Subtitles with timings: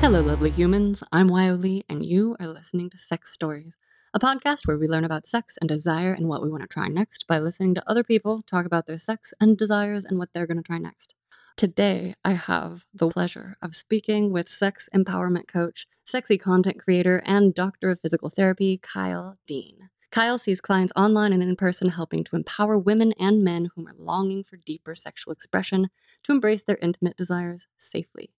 [0.00, 1.02] Hello, lovely humans.
[1.10, 3.76] I'm Wyoh and you are listening to Sex Stories,
[4.14, 6.86] a podcast where we learn about sex and desire and what we want to try
[6.86, 10.46] next by listening to other people talk about their sex and desires and what they're
[10.46, 11.14] going to try next.
[11.56, 17.52] Today, I have the pleasure of speaking with sex empowerment coach, sexy content creator, and
[17.52, 19.90] doctor of physical therapy, Kyle Dean.
[20.12, 23.94] Kyle sees clients online and in person helping to empower women and men who are
[23.98, 25.90] longing for deeper sexual expression
[26.22, 28.30] to embrace their intimate desires safely.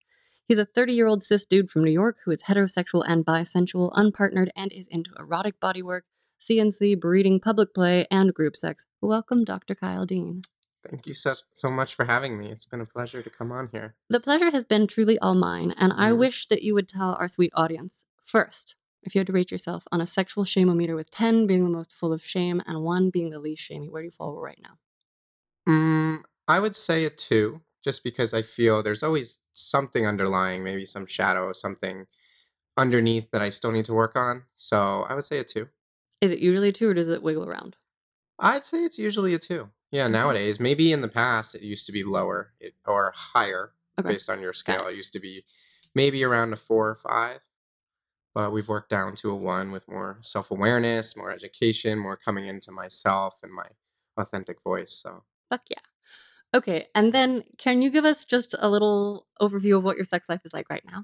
[0.50, 3.94] He's a 30 year old cis dude from New York who is heterosexual and bisexual,
[3.94, 6.02] unpartnered, and is into erotic bodywork,
[6.42, 8.88] CNC, breeding, public play, and group sex.
[9.00, 9.76] Welcome, Dr.
[9.76, 10.42] Kyle Dean.
[10.90, 12.50] Thank you so, so much for having me.
[12.50, 13.94] It's been a pleasure to come on here.
[14.10, 16.18] The pleasure has been truly all mine, and I Mm.
[16.18, 18.74] wish that you would tell our sweet audience first,
[19.04, 21.94] if you had to rate yourself on a sexual shameometer with 10 being the most
[21.94, 24.80] full of shame and 1 being the least shamey, where do you fall right now?
[25.72, 30.86] Mm, I would say a two, just because I feel there's always something underlying, maybe
[30.86, 32.08] some shadow, something
[32.78, 34.44] underneath that I still need to work on.
[34.56, 35.70] So I would say a two.
[36.22, 37.78] Is it usually a 2 or does it wiggle around?
[38.40, 39.70] I'd say it's usually a two.
[39.92, 44.10] Yeah, nowadays, maybe in the past it used to be lower it, or higher Okay.
[44.14, 44.88] based on your scale.
[44.88, 45.44] It used to be
[45.94, 47.40] maybe around a four or five,
[48.34, 52.48] but we've worked down to a one with more self awareness, more education, more coming
[52.48, 53.68] into myself and my
[54.16, 54.92] authentic voice.
[54.94, 55.80] So, Fuck yeah.
[56.56, 60.28] Okay, and then can you give us just a little overview of what your sex
[60.28, 61.04] life is like right now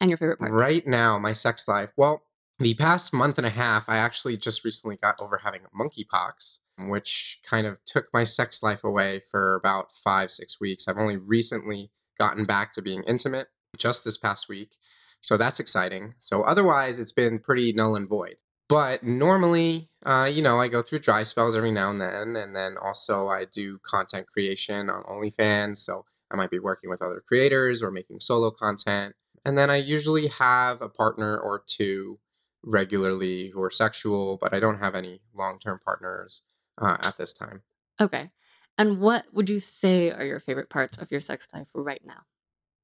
[0.00, 0.52] and your favorite parts?
[0.52, 1.90] right now, my sex life.
[1.96, 2.22] Well,
[2.58, 7.40] the past month and a half, I actually just recently got over having monkeypox, which
[7.44, 10.88] kind of took my sex life away for about five, six weeks.
[10.88, 14.76] I've only recently gotten back to being intimate just this past week.
[15.20, 16.14] So that's exciting.
[16.20, 18.36] So otherwise, it's been pretty null and void.
[18.68, 22.36] But normally, uh, you know, I go through dry spells every now and then.
[22.36, 25.78] And then also, I do content creation on OnlyFans.
[25.78, 29.14] So I might be working with other creators or making solo content.
[29.44, 32.18] And then I usually have a partner or two
[32.64, 36.42] regularly who are sexual, but I don't have any long term partners
[36.80, 37.62] uh, at this time.
[38.00, 38.30] Okay.
[38.78, 42.24] And what would you say are your favorite parts of your sex life right now?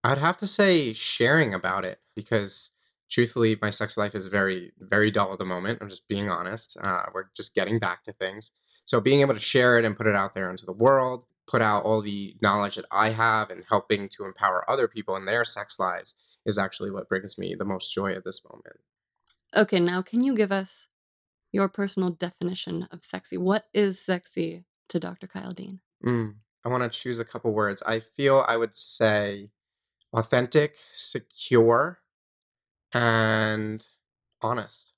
[0.05, 2.71] I'd have to say sharing about it because
[3.13, 5.79] truthfully, my sex life is very, very dull at the moment.
[5.81, 6.77] I'm just being honest.
[6.81, 8.53] Uh, we're just getting back to things.
[8.87, 11.63] So being able to share it and put it out there into the world, put
[11.63, 15.45] out all the knowledge that I have and helping to empower other people in their
[15.45, 16.15] sex lives
[16.47, 18.79] is actually what brings me the most joy at this moment.
[19.55, 20.89] Okay, now can you give us
[21.53, 23.37] your personal definition of sexy?
[23.37, 25.27] What is sexy to Dr.
[25.27, 25.81] Kyle Dean?
[26.05, 27.83] Mm, I want to choose a couple words.
[27.85, 29.51] I feel I would say
[30.13, 32.02] authentic, secure,
[32.93, 33.85] and
[34.41, 34.93] honest.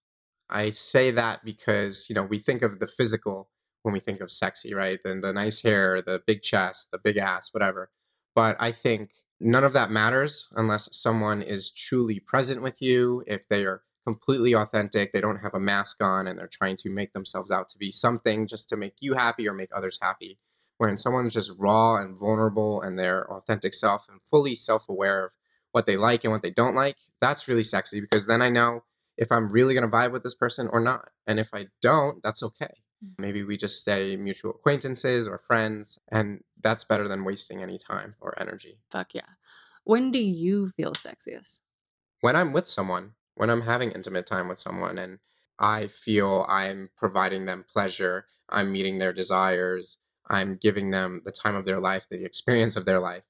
[0.51, 3.49] I say that because, you know, we think of the physical
[3.83, 4.99] when we think of sexy, right?
[5.05, 7.91] Then the nice hair, the big chest, the big ass, whatever.
[8.35, 9.11] But I think
[9.41, 14.55] none of that matters unless someone is truly present with you, if they are completely
[14.55, 17.79] authentic, they don't have a mask on, and they're trying to make themselves out to
[17.79, 20.39] be something just to make you happy or make others happy.
[20.79, 25.33] When someone's just raw and vulnerable and their authentic self and fully self aware of
[25.75, 28.85] what they like and what they don't like, that's really sexy because then I know
[29.17, 31.11] if I'm really going to vibe with this person or not.
[31.27, 32.83] And if I don't, that's okay.
[33.05, 33.15] Mm.
[33.19, 38.15] Maybe we just stay mutual acquaintances or friends, and that's better than wasting any time
[38.21, 38.79] or energy.
[38.91, 39.35] Fuck yeah.
[39.83, 41.59] When do you feel sexiest?
[42.21, 45.19] When I'm with someone, when I'm having intimate time with someone and
[45.59, 49.99] I feel I'm providing them pleasure, I'm meeting their desires,
[50.29, 53.25] I'm giving them the time of their life, the experience of their life.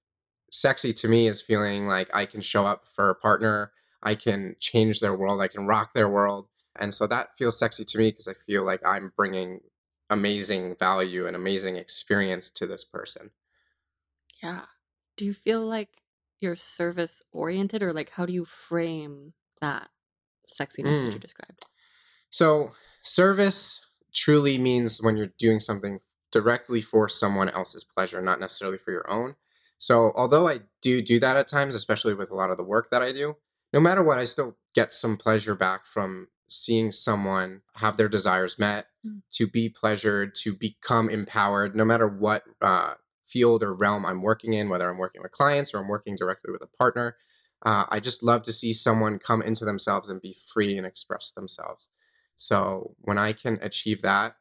[0.55, 3.73] Sexy to me is feeling like I can show up for a partner,
[4.03, 6.49] I can change their world, I can rock their world.
[6.77, 9.61] And so that feels sexy to me because I feel like I'm bringing
[10.11, 13.31] amazing value and amazing experience to this person.
[14.43, 14.67] Yeah.
[15.17, 16.03] Do you feel like
[16.39, 19.91] you're service oriented or like how do you frame that
[20.49, 21.21] sexiness that you Mm.
[21.21, 21.67] described?
[22.31, 22.73] So,
[23.03, 26.01] service truly means when you're doing something
[26.31, 29.37] directly for someone else's pleasure, not necessarily for your own.
[29.79, 32.91] So, although I do do that at times, especially with a lot of the work
[32.91, 33.37] that I do,
[33.73, 38.59] no matter what, I still get some pleasure back from seeing someone have their desires
[38.59, 39.23] met, Mm.
[39.33, 42.95] to be pleasured, to become empowered, no matter what uh,
[43.27, 46.53] field or realm I'm working in, whether I'm working with clients or I'm working directly
[46.53, 47.17] with a partner.
[47.67, 51.31] Uh, I just love to see someone come into themselves and be free and express
[51.33, 51.89] themselves.
[52.37, 54.37] So when I can achieve that,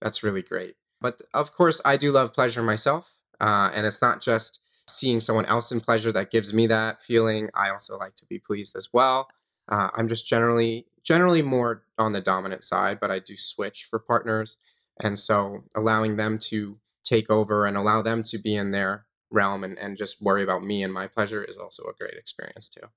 [0.00, 0.76] that's really great.
[1.00, 3.14] But of course, I do love pleasure myself.
[3.40, 4.60] Uh, and it's not just
[4.90, 7.50] seeing someone else in pleasure that gives me that feeling.
[7.54, 9.28] I also like to be pleased as well.
[9.68, 13.98] Uh, I'm just generally generally more on the dominant side, but I do switch for
[13.98, 14.58] partners.
[15.02, 19.64] And so allowing them to take over and allow them to be in their realm
[19.64, 22.88] and, and just worry about me and my pleasure is also a great experience too.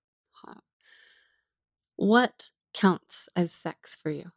[1.96, 4.32] What counts as sex for you?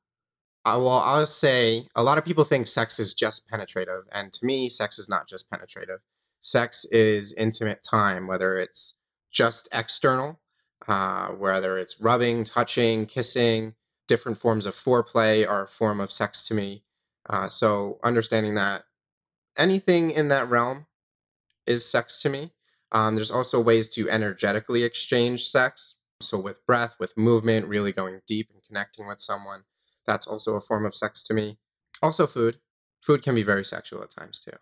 [0.65, 4.45] Uh, well, I'll say a lot of people think sex is just penetrative, and to
[4.45, 6.01] me, sex is not just penetrative.
[6.47, 8.95] Sex is intimate time, whether it's
[9.33, 10.39] just external,
[10.87, 13.75] uh, whether it's rubbing, touching, kissing,
[14.07, 16.85] different forms of foreplay are a form of sex to me.
[17.29, 18.85] Uh, so understanding that
[19.59, 20.87] anything in that realm
[21.67, 22.53] is sex to me.
[22.93, 25.97] Um, there's also ways to energetically exchange sex.
[26.21, 29.65] So with breath, with movement, really going deep and connecting with someone.
[30.07, 31.59] That's also a form of sex to me.
[32.01, 32.61] Also, food.
[33.03, 34.57] Food can be very sexual at times too,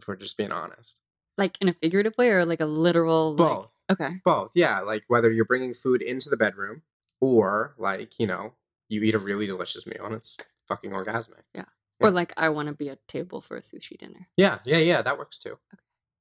[0.00, 0.98] if we're just being honest.
[1.36, 3.34] Like in a figurative way or like a literal?
[3.36, 3.70] like- Both.
[3.92, 4.10] okay.
[4.24, 4.80] Both, yeah.
[4.80, 6.82] Like whether you're bringing food into the bedroom
[7.20, 8.54] or like, you know,
[8.88, 10.36] you eat a really delicious meal and it's
[10.68, 11.44] fucking orgasmic.
[11.54, 11.64] Yeah.
[12.00, 12.06] Yeah.
[12.08, 14.28] Or like I want to be a table for a sushi dinner.
[14.36, 15.02] Yeah, yeah, yeah.
[15.02, 15.58] That works too.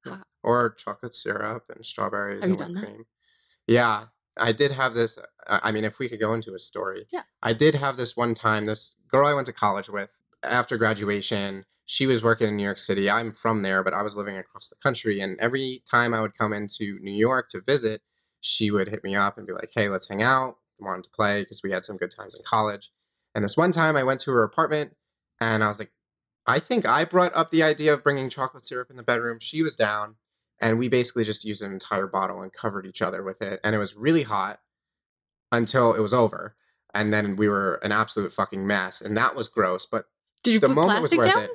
[0.06, 0.12] Yeah.
[0.18, 0.28] Hot.
[0.44, 2.84] Or chocolate syrup and strawberries Have and whipped that?
[2.84, 3.06] cream.
[3.68, 4.06] Yeah,
[4.38, 5.18] I did have this.
[5.48, 7.24] I mean, if we could go into a story, Yeah.
[7.42, 8.66] I did have this one time.
[8.66, 10.10] This girl I went to college with
[10.44, 13.10] after graduation, she was working in New York City.
[13.10, 15.22] I'm from there, but I was living across the country.
[15.22, 18.04] And every time I would come into New York to visit,
[18.42, 21.10] she would hit me up and be like, "Hey, let's hang out." I wanted to
[21.10, 22.92] play because we had some good times in college.
[23.34, 24.96] And this one time, I went to her apartment,
[25.42, 25.92] and I was like,
[26.46, 29.40] I think I brought up the idea of bringing chocolate syrup in the bedroom.
[29.42, 30.18] She was down,
[30.62, 33.60] and we basically just used an entire bottle and covered each other with it.
[33.64, 34.60] And it was really hot
[35.52, 36.56] until it was over.
[36.94, 39.02] And then we were an absolute fucking mess.
[39.02, 39.88] And that was gross.
[39.88, 40.06] But
[40.44, 41.44] Did you the put moment was worth down?
[41.46, 41.52] it.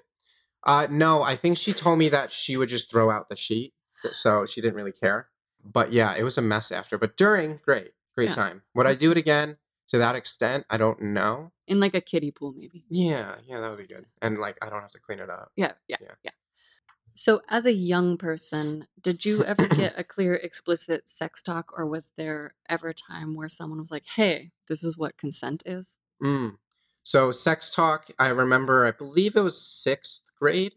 [0.64, 3.75] Uh, no, I think she told me that she would just throw out the sheet.
[4.12, 5.28] So she didn't really care.
[5.66, 6.99] but yeah, it was a mess after.
[6.99, 8.35] But during, great, great Yeah.
[8.35, 8.62] time.
[8.75, 9.56] Would I do it again
[9.88, 10.66] to that extent?
[10.68, 11.52] I don't know.
[11.66, 12.85] In like a kiddie pool, maybe.
[12.90, 14.04] Yeah, yeah, that would be good.
[14.21, 15.52] And like, I don't have to clean it up.
[15.56, 16.14] Yeah, yeah, Yeah.
[16.23, 16.30] yeah.
[17.14, 21.87] So, as a young person, did you ever get a clear, explicit sex talk, or
[21.87, 25.97] was there ever a time where someone was like, "Hey, this is what consent is"?
[26.23, 26.59] Mm.
[27.04, 30.75] So sex talk, I remember, I believe it was sixth grade,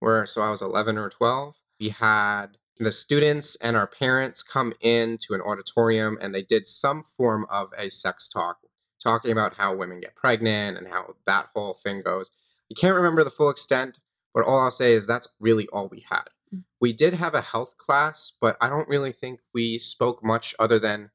[0.00, 1.54] where so I was 11 or 12.
[1.80, 7.02] We had the students and our parents come into an auditorium and they did some
[7.02, 8.58] form of a sex talk,
[9.02, 12.30] talking about how women get pregnant and how that whole thing goes.
[12.70, 14.00] I can't remember the full extent,
[14.34, 16.24] but all I'll say is that's really all we had.
[16.54, 16.64] Mm.
[16.80, 20.78] We did have a health class, but I don't really think we spoke much other
[20.78, 21.10] than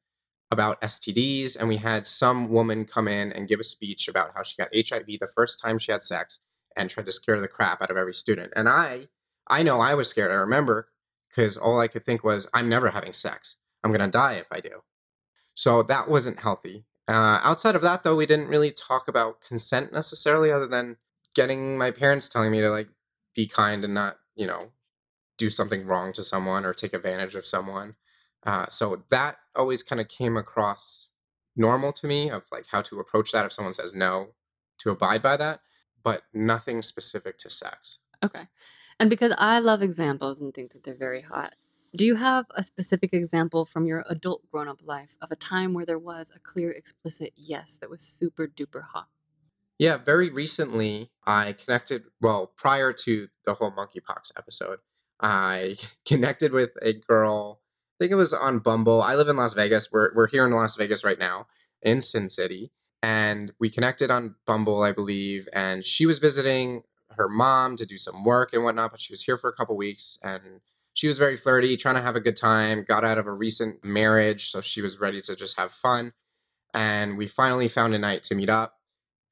[0.50, 4.42] about STDs, and we had some woman come in and give a speech about how
[4.42, 6.38] she got HIV the first time she had sex
[6.78, 8.52] and tried to scare the crap out of every student.
[8.56, 9.08] And I,
[9.48, 10.30] I know I was scared.
[10.30, 10.88] I remember
[11.28, 13.56] because all I could think was, I'm never having sex.
[13.84, 14.82] I'm gonna die if I do.
[15.54, 16.84] So that wasn't healthy.
[17.06, 20.96] Uh, outside of that, though, we didn't really talk about consent necessarily, other than
[21.34, 22.88] getting my parents telling me to like
[23.34, 24.70] be kind and not, you know,
[25.36, 27.94] do something wrong to someone or take advantage of someone.
[28.44, 31.08] Uh, so that always kind of came across
[31.56, 34.28] normal to me of like how to approach that if someone says no,
[34.78, 35.60] to abide by that,
[36.02, 37.98] but nothing specific to sex.
[38.24, 38.48] Okay.
[39.00, 41.54] And because I love examples and think that they're very hot,
[41.96, 45.72] do you have a specific example from your adult grown up life of a time
[45.72, 49.08] where there was a clear, explicit yes that was super duper hot?
[49.78, 54.80] Yeah, very recently I connected, well, prior to the whole monkeypox episode,
[55.20, 57.60] I connected with a girl.
[57.98, 59.00] I think it was on Bumble.
[59.00, 59.90] I live in Las Vegas.
[59.90, 61.46] We're, we're here in Las Vegas right now
[61.80, 62.72] in Sin City.
[63.02, 65.48] And we connected on Bumble, I believe.
[65.52, 69.22] And she was visiting her mom to do some work and whatnot, but she was
[69.22, 70.60] here for a couple weeks and
[70.94, 73.84] she was very flirty, trying to have a good time, got out of a recent
[73.84, 74.50] marriage.
[74.50, 76.12] So she was ready to just have fun.
[76.74, 78.78] And we finally found a night to meet up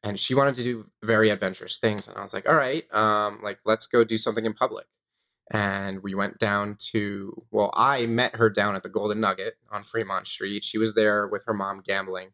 [0.06, 3.40] and she wanted to do very adventurous things and i was like all right um,
[3.42, 4.86] like let's go do something in public
[5.50, 9.82] and we went down to well i met her down at the golden nugget on
[9.82, 12.30] fremont street she was there with her mom gambling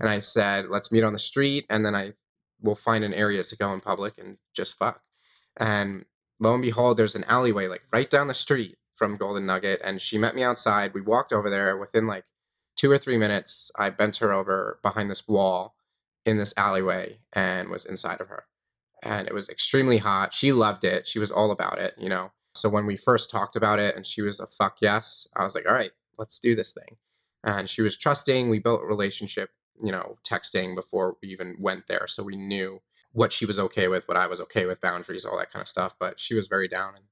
[0.00, 2.12] and i said let's meet on the street and then i
[2.60, 5.00] will find an area to go in public and just fuck
[5.56, 6.04] and
[6.40, 10.00] lo and behold there's an alleyway like right down the street from golden nugget and
[10.00, 12.24] she met me outside we walked over there within like
[12.76, 15.74] two or three minutes i bent her over behind this wall
[16.24, 18.44] in this alleyway and was inside of her.
[19.02, 20.32] And it was extremely hot.
[20.32, 21.06] She loved it.
[21.06, 22.32] She was all about it, you know.
[22.54, 25.54] So when we first talked about it and she was a fuck yes, I was
[25.54, 26.96] like, all right, let's do this thing.
[27.42, 28.48] And she was trusting.
[28.48, 29.50] We built a relationship,
[29.82, 32.06] you know, texting before we even went there.
[32.08, 32.80] So we knew
[33.12, 35.68] what she was okay with, what I was okay with, boundaries, all that kind of
[35.68, 35.94] stuff.
[35.98, 37.04] But she was very down and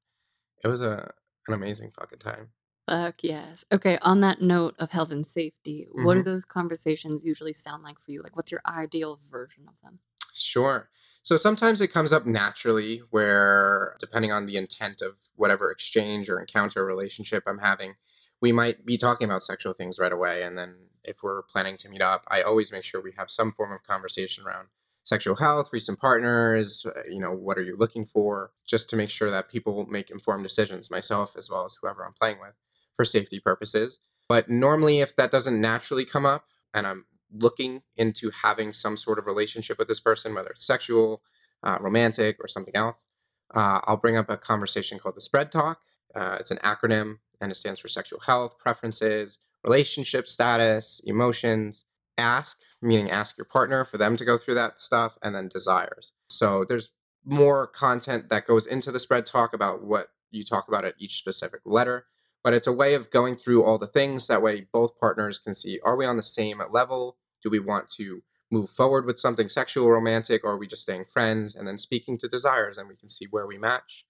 [0.64, 1.12] it was a
[1.49, 2.50] an amazing fucking time.
[2.88, 3.64] Fuck yes.
[3.73, 6.25] Okay, on that note of health and safety, what do Mhm.
[6.25, 8.23] those conversations usually sound like for you?
[8.23, 10.00] Like, what's your ideal version of them?
[10.35, 10.90] Sure.
[11.23, 16.40] So sometimes it comes up naturally where, depending on the intent of whatever exchange or
[16.40, 17.95] encounter relationship I'm having,
[18.40, 20.42] we might be talking about sexual things right away.
[20.42, 23.52] And then if we're planning to meet up, I always make sure we have some
[23.52, 24.68] form of conversation around
[25.04, 29.11] sexual health, recent partners, uh, you know, what are you looking for, just to make
[29.11, 32.54] sure that people make informed decisions, myself as well as whoever I'm playing with,
[32.97, 33.99] for safety purposes.
[34.28, 39.18] But normally, if that doesn't naturally come up and I'm looking into having some sort
[39.18, 41.23] of relationship with this person, whether it's sexual,
[41.62, 43.09] uh, romantic, or something else,
[43.54, 45.80] uh, I'll bring up a conversation called the Spread Talk.
[46.14, 51.87] Uh, it's an acronym and it stands for sexual health, preferences, relationship status, emotions,
[52.19, 56.12] ask, meaning ask your partner for them to go through that stuff, and then desires.
[56.28, 56.90] So there's
[57.25, 61.19] more content that goes into the Spread Talk about what you talk about at each
[61.19, 62.07] specific letter
[62.42, 65.54] but it's a way of going through all the things that way both partners can
[65.54, 69.49] see are we on the same level do we want to move forward with something
[69.49, 72.97] sexual romantic or are we just staying friends and then speaking to desires and we
[72.97, 74.07] can see where we match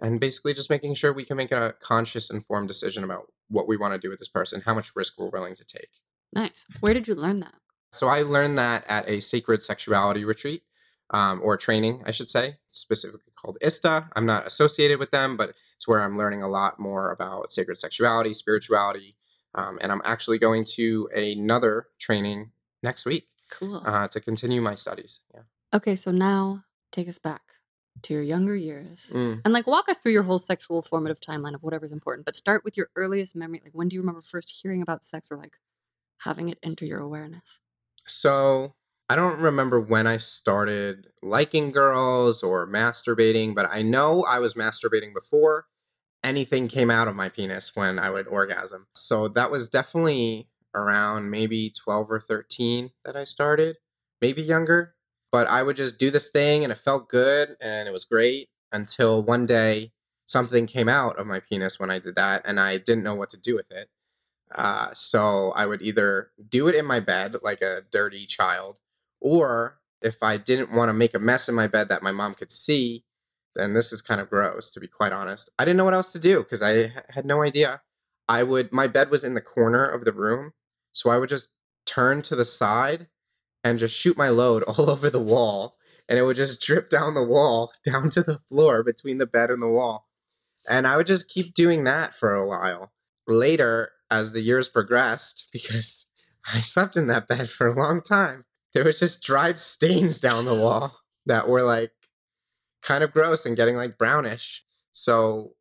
[0.00, 3.76] and basically just making sure we can make a conscious informed decision about what we
[3.76, 5.90] want to do with this person how much risk we're willing to take
[6.34, 6.64] Nice.
[6.80, 7.54] Where did you learn that?
[7.92, 10.64] so I learned that at a sacred sexuality retreat,
[11.10, 14.08] um, or training, I should say, specifically called ISTA.
[14.16, 17.78] I'm not associated with them, but it's where I'm learning a lot more about sacred
[17.78, 19.14] sexuality, spirituality,
[19.54, 22.50] um, and I'm actually going to another training
[22.82, 23.80] next week Cool.
[23.86, 25.20] uh, to continue my studies.
[25.32, 25.42] Yeah.
[25.72, 27.42] okay, so now take us back
[28.02, 29.10] to your younger years.
[29.14, 29.40] Mm.
[29.44, 32.62] And like walk us through your whole sexual formative timeline of whatever's important, but start
[32.64, 33.60] with your earliest memory.
[33.64, 35.56] Like when do you remember first hearing about sex or like
[36.18, 37.60] having it enter your awareness?
[38.06, 38.74] So
[39.08, 44.54] I don't remember when I started liking girls or masturbating, but I know I was
[44.54, 45.66] masturbating before.
[46.24, 48.86] anything came out of my penis when I would orgasm.
[48.94, 53.76] So that was definitely around maybe 12 or 13 that I started,
[54.20, 54.94] maybe younger.
[55.34, 58.50] But I would just do this thing and it felt good and it was great
[58.70, 59.90] until one day
[60.26, 63.30] something came out of my penis when I did that and I didn't know what
[63.30, 63.88] to do with it.
[64.54, 68.78] Uh, so I would either do it in my bed like a dirty child,
[69.20, 72.34] or if I didn't want to make a mess in my bed that my mom
[72.34, 73.02] could see,
[73.56, 75.50] then this is kind of gross, to be quite honest.
[75.58, 77.82] I didn't know what else to do because I had no idea.
[78.28, 80.52] I would, my bed was in the corner of the room.
[80.92, 81.48] So I would just
[81.86, 83.08] turn to the side
[83.64, 85.76] and just shoot my load all over the wall.
[86.08, 89.50] And it would just drip down the wall, down to the floor between the bed
[89.50, 90.06] and the wall.
[90.68, 92.92] And I would just keep doing that for a while.
[93.26, 96.06] Later, as the years progressed, because
[96.52, 98.44] I slept in that bed for a long time,
[98.74, 101.92] there was just dried stains down the wall that were like
[102.82, 104.62] kind of gross and getting like brownish.
[104.92, 105.54] So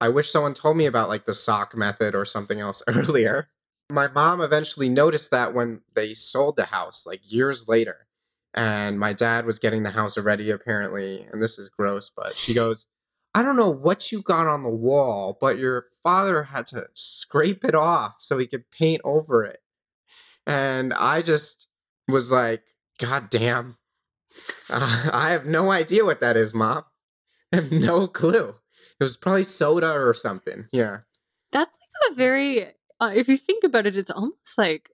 [0.00, 3.48] I wish someone told me about like the sock method or something else earlier.
[3.92, 8.06] My mom eventually noticed that when they sold the house, like years later,
[8.54, 12.54] and my dad was getting the house ready apparently, and this is gross, but she
[12.54, 12.86] goes,
[13.34, 17.64] I don't know what you got on the wall, but your father had to scrape
[17.64, 19.60] it off so he could paint over it.
[20.46, 21.68] And I just
[22.08, 22.62] was like,
[22.98, 23.76] God damn.
[24.70, 26.84] Uh, I have no idea what that is, Mom.
[27.52, 28.54] I have no clue.
[29.00, 30.68] It was probably soda or something.
[30.72, 30.98] Yeah.
[31.52, 32.66] That's like a very,
[33.02, 34.90] uh, if you think about it, it's almost like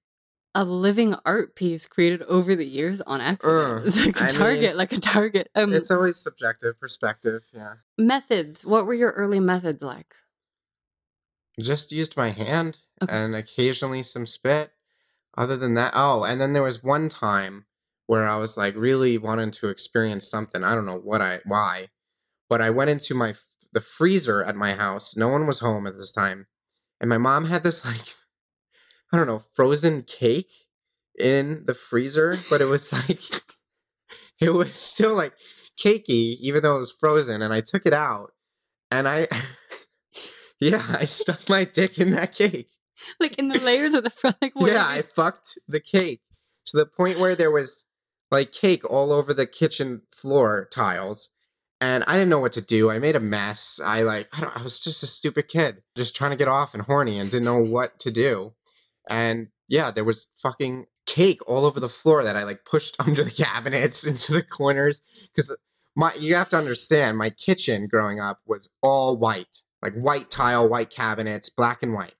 [0.54, 3.82] a living art piece created over the years on accident.
[3.82, 5.50] Uh, it's like a I target, mean, like a target.
[5.54, 7.44] Um, It's always subjective perspective.
[7.52, 7.74] Yeah.
[7.98, 8.64] methods.
[8.64, 10.14] What were your early methods like?
[11.60, 13.12] Just used my hand Okay.
[13.14, 14.72] and occasionally some spit.
[15.36, 17.66] Other than that, oh, and then there was one time
[18.06, 20.64] where I was like really wanting to experience something.
[20.64, 21.88] I don't know what I why,
[22.48, 23.34] but I went into my
[23.72, 25.14] the freezer at my house.
[25.16, 26.46] No one was home at this time,
[27.00, 28.16] and my mom had this like
[29.12, 30.52] I don't know frozen cake
[31.18, 33.22] in the freezer, but it was like
[34.40, 35.34] it was still like
[35.78, 37.42] cakey, even though it was frozen.
[37.42, 38.32] And I took it out,
[38.90, 39.28] and I
[40.60, 42.70] yeah, I stuck my dick in that cake.
[43.20, 46.20] Like in the layers of the front, like Yeah, I fucked the cake
[46.66, 47.86] to the point where there was
[48.30, 51.30] like cake all over the kitchen floor tiles.
[51.80, 52.90] And I didn't know what to do.
[52.90, 53.80] I made a mess.
[53.84, 56.82] I like I I was just a stupid kid, just trying to get off and
[56.82, 58.54] horny and didn't know what to do.
[59.08, 63.22] And yeah, there was fucking cake all over the floor that I like pushed under
[63.24, 65.02] the cabinets into the corners
[65.36, 65.54] cuz
[65.94, 69.62] my you have to understand my kitchen growing up was all white.
[69.80, 72.14] Like white tile, white cabinets, black and white.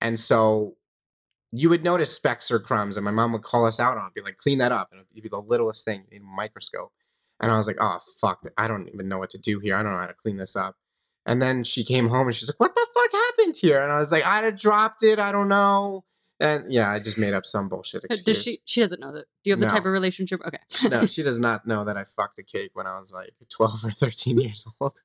[0.00, 0.76] And so
[1.52, 4.14] you would notice specks or crumbs, and my mom would call us out on it,
[4.14, 4.88] be like, clean that up.
[4.92, 6.92] And it'd be the littlest thing in a microscope.
[7.40, 9.76] And I was like, oh, fuck, I don't even know what to do here.
[9.76, 10.76] I don't know how to clean this up.
[11.26, 13.82] And then she came home and she's like, what the fuck happened here?
[13.82, 15.18] And I was like, I'd have dropped it.
[15.18, 16.04] I don't know.
[16.38, 18.22] And yeah, I just made up some bullshit excuse.
[18.24, 18.60] Does she?
[18.64, 19.26] She doesn't know that.
[19.44, 20.40] Do you have the type of relationship?
[20.46, 20.88] Okay.
[20.88, 23.84] no, she does not know that I fucked a cake when I was like 12
[23.84, 25.02] or 13 years old.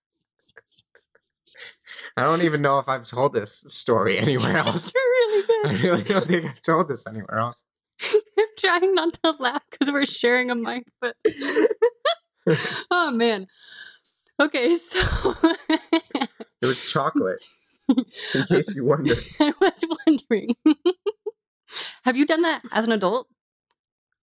[2.17, 4.93] I don't even know if I've told this story anywhere else.
[4.93, 7.65] You're really I really don't think I've told this anywhere else.
[8.03, 11.15] I'm trying not to laugh because we're sharing a mic, but
[12.91, 13.47] oh man.
[14.41, 15.33] Okay, so
[16.61, 17.41] It was chocolate,
[18.33, 19.23] in case you wondered.
[19.39, 20.55] I was wondering.
[22.03, 23.27] Have you done that as an adult?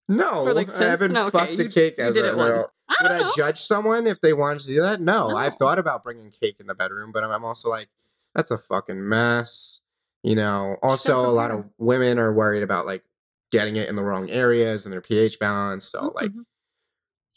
[0.09, 0.83] No, like, I since?
[0.83, 2.67] haven't No, okay, fucked a cake you as did an it once.
[2.89, 5.01] I Would don't I judge someone if they wanted to do that?
[5.01, 7.89] No, I've thought about bringing cake in the bedroom, but I'm, also like,
[8.35, 9.81] that's a fucking mess.
[10.25, 10.77] You know.
[10.83, 13.05] Also, a lot of women are worried about like
[13.53, 15.87] getting it in the wrong areas and their pH balance.
[15.87, 16.45] So, like, Mhm.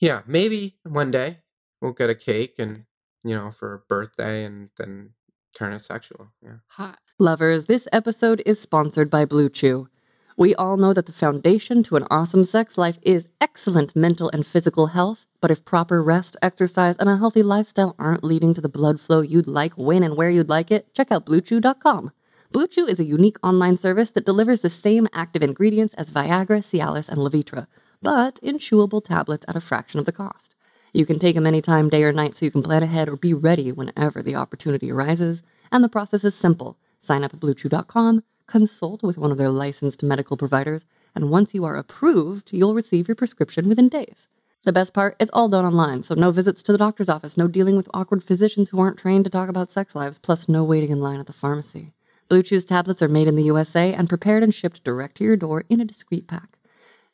[0.04, 1.40] Yeah, maybe one day
[1.82, 2.84] we'll get a cake and
[3.24, 5.12] you know for a birthday and then
[5.56, 6.28] turn it sexual.
[6.44, 6.58] Yeah.
[6.68, 7.00] Hot.
[7.20, 9.88] Lovers, this episode is sponsored by Blue Chew.
[10.36, 14.46] We all know that the foundation to an awesome sex life is excellent mental and
[14.46, 18.68] physical health, but if proper rest, exercise, and a healthy lifestyle aren't leading to the
[18.68, 22.12] blood flow you'd like when and where you'd like it, check out BlueChew.com.
[22.52, 26.60] Blue Chew is a unique online service that delivers the same active ingredients as Viagra,
[26.60, 27.68] Cialis, and Levitra,
[28.04, 30.54] but in chewable tablets at a fraction of the cost.
[30.94, 33.34] You can take them anytime, day or night, so you can plan ahead or be
[33.34, 35.42] ready whenever the opportunity arises.
[35.72, 36.78] And the process is simple.
[37.02, 40.86] Sign up at BlueChew.com, consult with one of their licensed medical providers,
[41.16, 44.28] and once you are approved, you'll receive your prescription within days.
[44.66, 47.48] The best part, it's all done online, so no visits to the doctor's office, no
[47.48, 50.90] dealing with awkward physicians who aren't trained to talk about sex lives, plus no waiting
[50.90, 51.94] in line at the pharmacy.
[52.30, 55.36] Blue Chew's tablets are made in the USA and prepared and shipped direct to your
[55.36, 56.53] door in a discreet pack.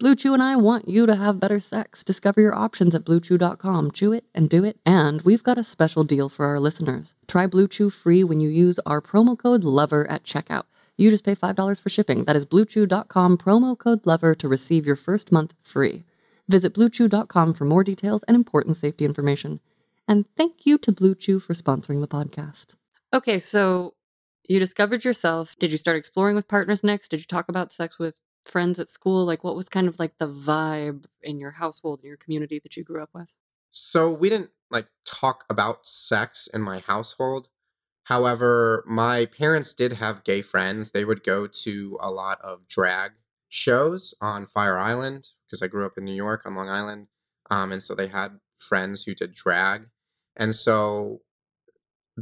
[0.00, 2.02] Blue Chew and I want you to have better sex.
[2.02, 3.90] Discover your options at bluechew.com.
[3.90, 4.78] Chew it and do it.
[4.86, 7.08] And we've got a special deal for our listeners.
[7.28, 10.62] Try Blue Chew free when you use our promo code LOVER at checkout.
[10.96, 12.24] You just pay $5 for shipping.
[12.24, 16.06] That is bluechew.com promo code LOVER to receive your first month free.
[16.48, 19.60] Visit bluechew.com for more details and important safety information.
[20.08, 22.68] And thank you to Blue Chew for sponsoring the podcast.
[23.12, 23.92] Okay, so
[24.48, 25.56] you discovered yourself.
[25.58, 27.08] Did you start exploring with partners next?
[27.08, 29.24] Did you talk about sex with friends at school?
[29.24, 32.76] Like, what was kind of like the vibe in your household, in your community that
[32.76, 33.28] you grew up with?
[33.70, 37.48] So we didn't like talk about sex in my household.
[38.04, 40.90] However, my parents did have gay friends.
[40.90, 43.12] They would go to a lot of drag
[43.48, 47.08] shows on Fire Island because I grew up in New York on Long Island.
[47.50, 49.86] Um, and so they had friends who did drag.
[50.36, 51.20] And so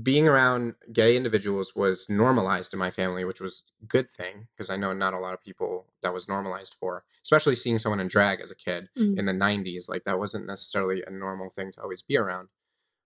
[0.02, 4.70] being around gay individuals was normalized in my family, which was a good thing because
[4.70, 8.08] I know not a lot of people that was normalized for, especially seeing someone in
[8.08, 9.18] drag as a kid Mm.
[9.18, 9.88] in the 90s.
[9.88, 12.48] Like that wasn't necessarily a normal thing to always be around.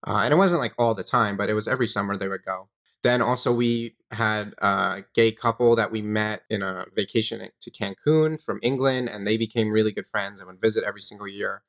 [0.07, 2.44] Uh, and it wasn't like all the time, but it was every summer they would
[2.44, 2.68] go.
[3.02, 8.40] Then also we had a gay couple that we met in a vacation to Cancun
[8.40, 11.62] from England, and they became really good friends and would visit every single year.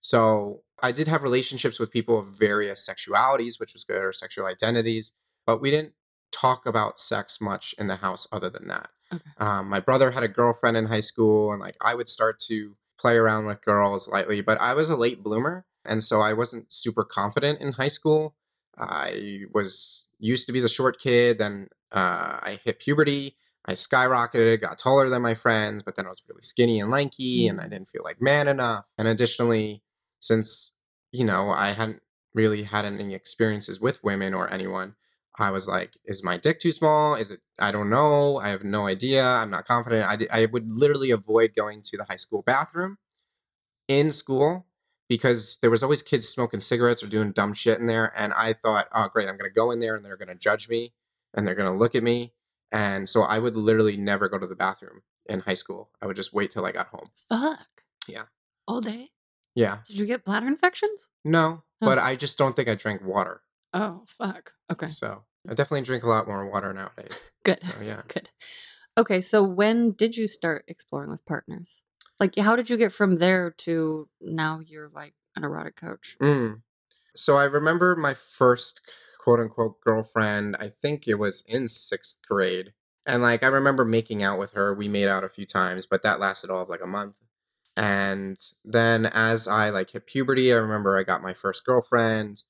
[0.00, 4.46] So I did have relationships with people of various sexualities, which was good, or sexual
[4.46, 5.12] identities,
[5.46, 5.94] but we didn't
[6.30, 8.90] talk about sex much in the house other than that.
[9.12, 9.24] Okay.
[9.38, 12.76] Um, my brother had a girlfriend in high school, and like I would start to
[13.00, 16.72] play around with girls lightly, but I was a late bloomer, and so I wasn't
[16.72, 18.36] super confident in high school.
[18.76, 23.36] I was used to be the short kid, then uh, I hit puberty.
[23.64, 27.46] I skyrocketed, got taller than my friends, but then I was really skinny and lanky,
[27.48, 28.86] and I didn't feel like man enough.
[28.96, 29.82] And additionally,
[30.20, 30.72] since
[31.12, 32.02] you know I hadn't
[32.34, 34.94] really had any experiences with women or anyone,
[35.38, 37.14] I was like, is my dick too small?
[37.14, 37.40] Is it?
[37.58, 38.38] I don't know.
[38.38, 39.24] I have no idea.
[39.24, 40.04] I'm not confident.
[40.04, 42.98] I, I would literally avoid going to the high school bathroom
[43.86, 44.66] in school
[45.08, 48.12] because there was always kids smoking cigarettes or doing dumb shit in there.
[48.16, 50.34] And I thought, oh, great, I'm going to go in there and they're going to
[50.34, 50.92] judge me
[51.34, 52.34] and they're going to look at me.
[52.70, 55.90] And so I would literally never go to the bathroom in high school.
[56.02, 57.06] I would just wait till I got home.
[57.28, 57.66] Fuck.
[58.06, 58.24] Yeah.
[58.66, 59.10] All day?
[59.58, 59.78] Yeah.
[59.88, 61.08] Did you get bladder infections?
[61.24, 61.86] No, Oh.
[61.86, 63.42] but I just don't think I drank water.
[63.74, 64.52] Oh, fuck.
[64.70, 64.86] Okay.
[64.88, 67.20] So I definitely drink a lot more water nowadays.
[67.44, 67.58] Good.
[67.62, 68.02] So yeah.
[68.08, 68.28] Good.
[68.96, 71.82] Okay, so when did you start exploring with partners?
[72.20, 76.16] Like, how did you get from there to now you're like an erotic coach?
[76.22, 76.62] Mm.
[77.16, 78.80] So I remember my first
[79.20, 82.74] quote unquote girlfriend, I think it was in sixth grade.
[83.06, 84.72] And like I remember making out with her.
[84.72, 87.14] We made out a few times, but that lasted all of like a month.
[87.78, 92.42] And then as I like hit puberty, I remember I got my first girlfriend.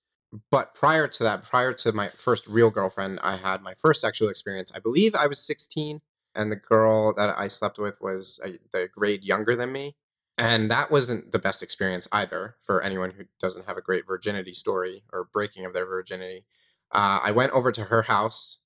[0.50, 4.30] But prior to that, prior to my first real girlfriend, I had my first sexual
[4.30, 4.72] experience.
[4.74, 6.00] I believe I was 16,
[6.34, 9.96] and the girl that I slept with was a, the grade younger than me.
[10.38, 14.54] And that wasn't the best experience either for anyone who doesn't have a great virginity
[14.54, 16.46] story or breaking of their virginity.
[16.90, 18.58] Uh, I went over to her house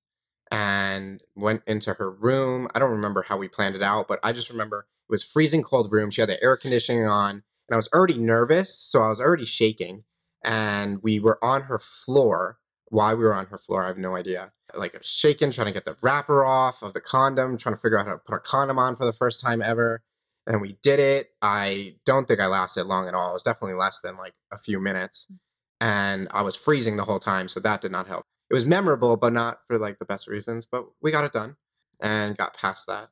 [0.52, 2.68] and went into her room.
[2.72, 5.92] I don't remember how we planned it out, but I just remember was freezing cold
[5.92, 6.10] room.
[6.10, 9.44] She had the air conditioning on, and I was already nervous, so I was already
[9.44, 10.04] shaking.
[10.42, 12.58] And we were on her floor.
[12.88, 14.52] Why we were on her floor, I have no idea.
[14.74, 17.80] Like I was shaking, trying to get the wrapper off of the condom, trying to
[17.80, 20.02] figure out how to put a condom on for the first time ever.
[20.46, 21.28] And we did it.
[21.40, 23.30] I don't think I lasted long at all.
[23.30, 25.26] It was definitely less than like a few minutes.
[25.30, 25.38] Mm.
[25.80, 28.24] And I was freezing the whole time, so that did not help.
[28.50, 30.66] It was memorable, but not for like the best reasons.
[30.66, 31.56] But we got it done
[32.00, 33.08] and got past that.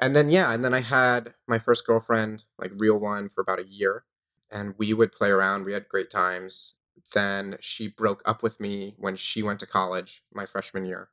[0.00, 3.60] And then yeah, and then I had my first girlfriend, like real one, for about
[3.60, 4.04] a year.
[4.50, 5.64] And we would play around.
[5.64, 6.74] We had great times.
[7.12, 11.10] Then she broke up with me when she went to college my freshman year,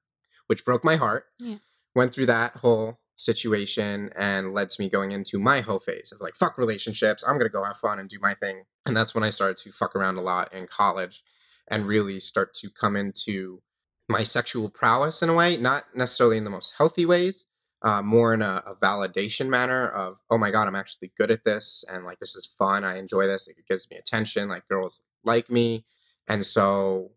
[0.48, 1.26] which broke my heart.
[1.40, 1.58] Yeah.
[1.94, 6.22] Went through that whole situation and led to me going into my whole phase of
[6.22, 7.24] like, fuck relationships.
[7.28, 8.64] I'm going to go have fun and do my thing.
[8.86, 11.24] And that's when I started to fuck around a lot in college
[11.68, 13.62] and really start to come into
[14.08, 17.46] my sexual prowess in a way, not necessarily in the most healthy ways,
[17.84, 21.44] uh, more in a, a validation manner of, oh my God, I'm actually good at
[21.44, 21.84] this.
[21.92, 22.84] And like, this is fun.
[22.84, 23.48] I enjoy this.
[23.48, 24.50] Like, it gives me attention.
[24.50, 25.86] Like, girls like me.
[26.28, 27.12] And so,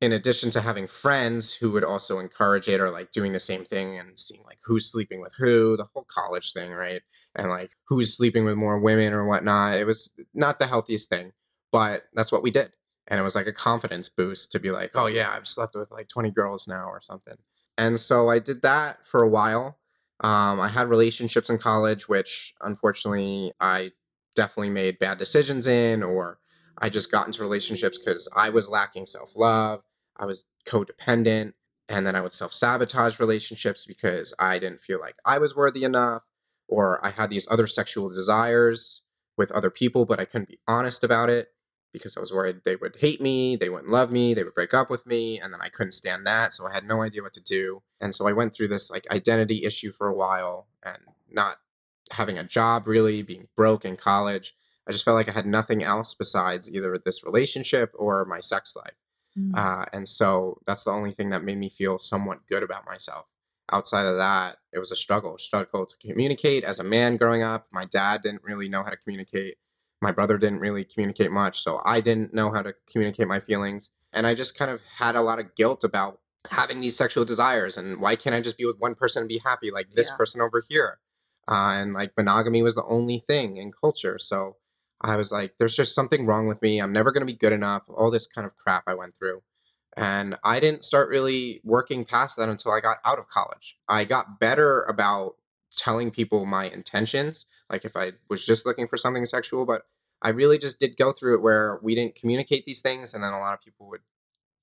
[0.00, 3.64] in addition to having friends who would also encourage it or like doing the same
[3.64, 7.00] thing and seeing like who's sleeping with who, the whole college thing, right?
[7.34, 9.76] And like who's sleeping with more women or whatnot.
[9.76, 11.32] It was not the healthiest thing,
[11.72, 12.72] but that's what we did.
[13.08, 15.90] And it was like a confidence boost to be like, oh yeah, I've slept with
[15.90, 17.36] like 20 girls now or something.
[17.78, 19.78] And so I did that for a while.
[20.20, 23.92] Um, I had relationships in college, which unfortunately I
[24.34, 26.38] definitely made bad decisions in, or
[26.78, 29.82] I just got into relationships because I was lacking self love.
[30.16, 31.52] I was codependent.
[31.88, 35.84] And then I would self sabotage relationships because I didn't feel like I was worthy
[35.84, 36.24] enough,
[36.66, 39.02] or I had these other sexual desires
[39.36, 41.50] with other people, but I couldn't be honest about it
[41.96, 44.74] because I was worried they would hate me, they wouldn't love me, they would break
[44.74, 47.32] up with me, and then I couldn't stand that, so I had no idea what
[47.32, 47.82] to do.
[48.00, 50.98] And so I went through this like identity issue for a while and
[51.30, 51.56] not
[52.12, 54.54] having a job really, being broke in college.
[54.86, 58.76] I just felt like I had nothing else besides either this relationship or my sex
[58.76, 58.94] life.
[59.38, 59.56] Mm.
[59.56, 63.26] Uh, and so that's the only thing that made me feel somewhat good about myself.
[63.72, 67.66] Outside of that, it was a struggle, struggle to communicate as a man growing up.
[67.72, 69.56] My dad didn't really know how to communicate.
[70.00, 73.90] My brother didn't really communicate much, so I didn't know how to communicate my feelings.
[74.12, 77.76] And I just kind of had a lot of guilt about having these sexual desires
[77.76, 80.16] and why can't I just be with one person and be happy like this Yeah.
[80.16, 80.98] person over here?
[81.48, 84.18] Uh, and like monogamy was the only thing in culture.
[84.18, 84.56] So
[85.00, 86.78] I was like, there's just something wrong with me.
[86.80, 87.82] I'm never going to be good enough.
[87.88, 89.42] All this kind of crap I went through.
[89.96, 93.78] And I didn't start really working past that until I got out of college.
[93.88, 95.36] I got better about
[95.76, 99.82] telling people my intentions, like if I was just looking for something sexual, but
[100.22, 103.14] I really just did go through it where we didn't communicate these things.
[103.14, 104.00] And then a lot of people would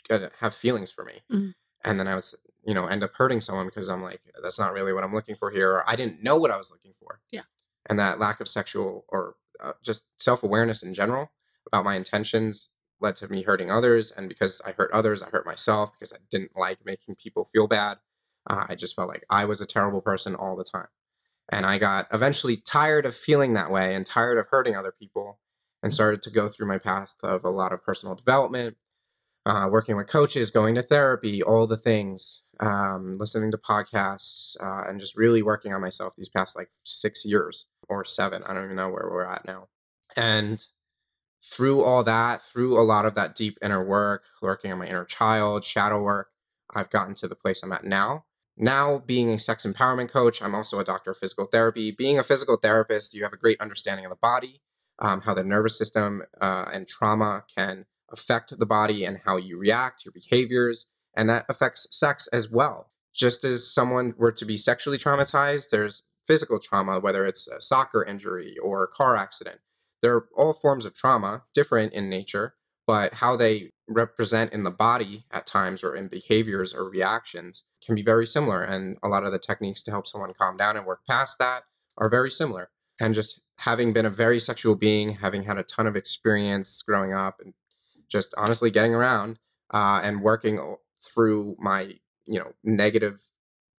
[0.09, 1.21] uh, have feelings for me.
[1.31, 1.53] Mhm.
[1.85, 4.73] And then I was, you know, end up hurting someone because I'm like, that's not
[4.73, 5.71] really what I'm looking for here.
[5.71, 7.21] Or I didn't know what I was looking for.
[7.31, 7.43] Yeah.
[7.85, 11.31] And that lack of sexual or uh, just self awareness in general
[11.67, 14.11] about my intentions led to me hurting others.
[14.11, 17.67] And because I hurt others, I hurt myself because I didn't like making people feel
[17.67, 17.99] bad.
[18.49, 20.87] Uh, I just felt like I was a terrible person all the time.
[21.51, 25.39] And I got eventually tired of feeling that way and tired of hurting other people
[25.81, 28.77] and started to go through my path of a lot of personal development,
[29.45, 34.87] uh, working with coaches, going to therapy, all the things, um, listening to podcasts, uh,
[34.87, 38.41] and just really working on myself these past like six years or seven.
[38.43, 39.67] I don't even know where we're at now.
[40.15, 40.65] And
[41.43, 45.03] through all that, through a lot of that deep inner work, working on my inner
[45.03, 46.29] child, shadow work,
[46.73, 48.25] I've gotten to the place I'm at now.
[48.55, 51.91] Now, being a sex empowerment coach, I'm also a doctor of physical therapy.
[51.91, 54.61] Being a physical therapist, you have a great understanding of the body,
[54.99, 59.57] um, how the nervous system uh, and trauma can affect the body and how you
[59.57, 60.85] react, your behaviors,
[61.15, 62.91] and that affects sex as well.
[63.13, 68.03] Just as someone were to be sexually traumatized, there's physical trauma, whether it's a soccer
[68.03, 69.59] injury or a car accident.
[70.01, 75.25] They're all forms of trauma, different in nature, but how they represent in the body
[75.31, 78.63] at times or in behaviors or reactions can be very similar.
[78.63, 81.63] And a lot of the techniques to help someone calm down and work past that
[81.97, 82.69] are very similar.
[82.99, 87.13] And just having been a very sexual being, having had a ton of experience growing
[87.13, 87.53] up, and
[88.09, 89.39] just honestly getting around
[89.73, 93.25] uh, and working through my, you know, negative,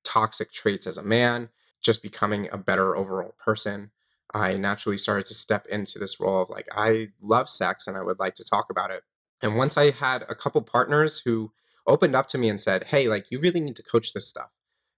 [0.05, 1.49] toxic traits as a man,
[1.81, 3.90] just becoming a better overall person.
[4.33, 8.03] I naturally started to step into this role of like, I love sex and I
[8.03, 9.03] would like to talk about it.
[9.44, 11.52] And once I had a couple partners who
[11.87, 14.48] opened up to me and said, Hey, like, you really need to coach this stuff.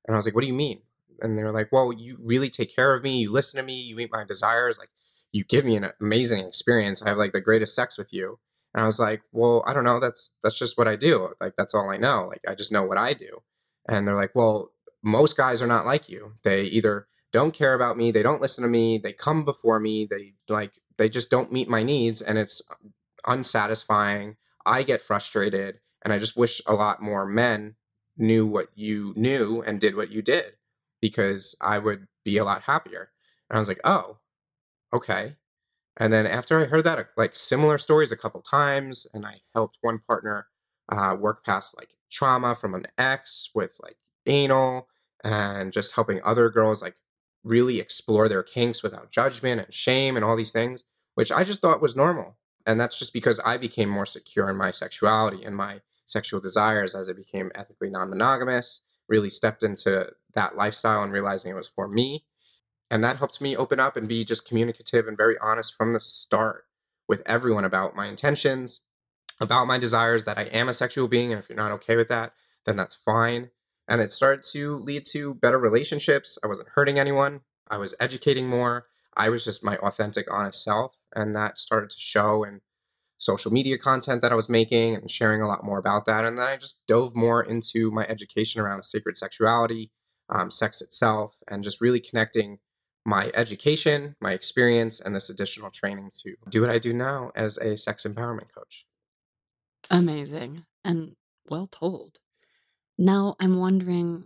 [0.06, 0.82] And I was like, What do you mean?
[1.20, 3.18] And they were like, Well, you really take care of me.
[3.18, 3.74] You listen to me.
[3.74, 4.78] You meet my desires.
[4.78, 4.90] Like,
[5.32, 7.02] you give me an amazing experience.
[7.02, 8.38] I have like the greatest sex with you.
[8.72, 9.98] And I was like, Well, I don't know.
[9.98, 11.34] That's that's just what I do.
[11.40, 12.28] Like, that's all I know.
[12.28, 13.42] Like, I just know what I do.
[13.88, 14.70] And they're like, Well,
[15.02, 16.34] most guys are not like you.
[16.44, 20.06] They either don't care about me, they don't listen to me, they come before me,
[20.08, 22.62] they like they just don't meet my needs and it's
[23.26, 24.36] unsatisfying.
[24.64, 27.76] I get frustrated and I just wish a lot more men
[28.16, 30.54] knew what you knew and did what you did
[31.00, 33.10] because I would be a lot happier.
[33.50, 34.18] And I was like, "Oh,
[34.92, 35.36] okay."
[35.98, 39.78] And then after I heard that like similar stories a couple times and I helped
[39.80, 40.48] one partner
[40.90, 44.88] uh, work past like trauma from an ex with like anal
[45.24, 46.96] and just helping other girls like
[47.44, 50.84] really explore their kinks without judgment and shame and all these things,
[51.14, 52.36] which I just thought was normal.
[52.66, 56.94] And that's just because I became more secure in my sexuality and my sexual desires
[56.94, 61.68] as I became ethically non monogamous, really stepped into that lifestyle and realizing it was
[61.68, 62.24] for me.
[62.90, 66.00] And that helped me open up and be just communicative and very honest from the
[66.00, 66.64] start
[67.08, 68.80] with everyone about my intentions,
[69.40, 71.32] about my desires, that I am a sexual being.
[71.32, 72.32] And if you're not okay with that,
[72.64, 73.50] then that's fine
[73.88, 76.38] and it started to lead to better relationships.
[76.42, 77.42] I wasn't hurting anyone.
[77.68, 78.86] I was educating more.
[79.16, 82.60] I was just my authentic, honest self, and that started to show in
[83.18, 86.24] social media content that I was making and sharing a lot more about that.
[86.24, 89.90] And then I just dove more into my education around sacred sexuality,
[90.28, 92.58] um, sex itself, and just really connecting
[93.06, 97.56] my education, my experience, and this additional training to do what I do now as
[97.56, 98.84] a sex empowerment coach.
[99.90, 101.14] Amazing and
[101.48, 102.18] well told.
[102.98, 104.24] Now, I'm wondering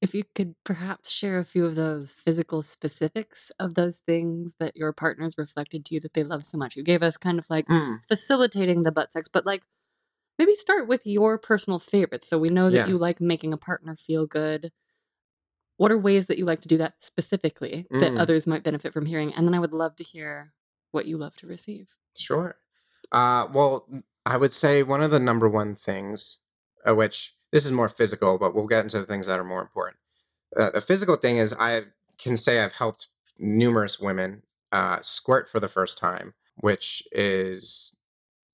[0.00, 4.76] if you could perhaps share a few of those physical specifics of those things that
[4.76, 6.76] your partners reflected to you that they love so much.
[6.76, 9.62] You gave us kind of like Mm, facilitating the butt sex, but like
[10.38, 12.28] maybe start with your personal favorites.
[12.28, 12.86] So we know that Yeah.
[12.86, 14.72] you like making a partner feel good.
[15.78, 18.16] What are ways that you like to do that specifically that Mm.
[18.16, 19.32] others might benefit from hearing?
[19.34, 20.52] And then I would love to hear
[20.90, 21.96] what you love to receive.
[22.16, 22.56] Sure.
[23.12, 23.88] Uh, well,
[24.24, 26.40] I would say one of the number one things,
[26.88, 29.62] uh, which this is more physical, but we'll get into the things that are more
[29.62, 29.96] important.
[30.56, 31.82] Uh, the physical thing is I
[32.18, 37.94] can say I've helped numerous women uh, squirt for the first time, which is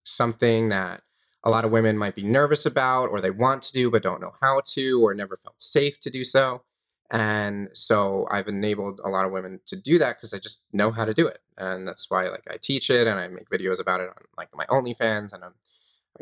[0.05, 1.03] something that
[1.45, 4.21] a lot of women might be nervous about or they want to do but don't
[4.21, 6.63] know how to or never felt safe to do so.
[7.11, 10.91] And so I've enabled a lot of women to do that because I just know
[10.91, 11.41] how to do it.
[11.59, 14.49] And that's why like I teach it and I make videos about it on like
[14.55, 15.55] my OnlyFans and I'm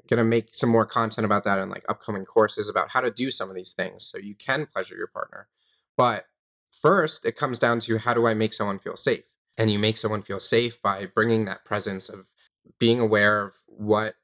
[0.09, 3.31] gonna make some more content about that in like upcoming courses about how to do
[3.31, 5.49] some of these things so you can pleasure your partner.
[5.97, 6.27] But
[6.71, 9.25] first, it comes down to how do I make someone feel safe?
[9.59, 12.31] And you make someone feel safe by bringing that presence of
[12.79, 14.15] being aware of what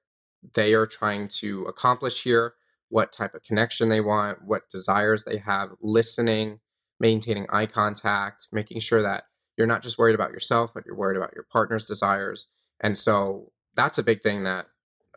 [0.55, 2.55] they are trying to accomplish here,
[2.89, 6.61] what type of connection they want, what desires they have, listening,
[7.01, 9.25] maintaining eye contact, making sure that
[9.57, 12.47] you're not just worried about yourself, but you're worried about your partner's desires.
[12.81, 14.67] And so that's a big thing that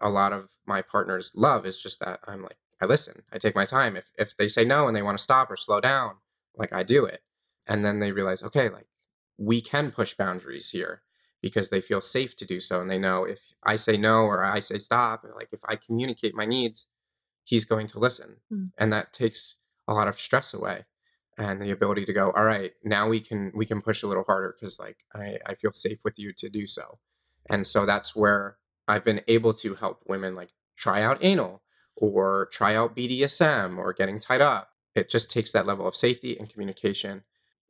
[0.02, 3.56] a lot of my partners love is just that I'm like, I listen, I take
[3.56, 3.96] my time.
[3.96, 6.16] If if they say no and they want to stop or slow down,
[6.56, 7.22] like I do it.
[7.68, 8.88] And then they realize, okay, like
[9.38, 11.04] we can push boundaries here
[11.42, 12.82] because they feel safe to do so.
[12.82, 16.36] And they know if I say no or I say stop, like if I communicate
[16.36, 16.88] my needs,
[17.44, 18.38] he's going to listen.
[18.52, 18.72] Mm.
[18.78, 19.56] And that takes
[19.88, 20.86] a lot of stress away
[21.40, 24.24] and the ability to go, all right, now we can we can push a little
[24.24, 27.00] harder because like I, I feel safe with you to do so.
[27.50, 28.58] And so that's where
[28.89, 31.63] I've been able to help women like try out anal
[31.95, 34.71] or try out BDSM or getting tied up.
[34.95, 37.23] It just takes that level of safety and communication.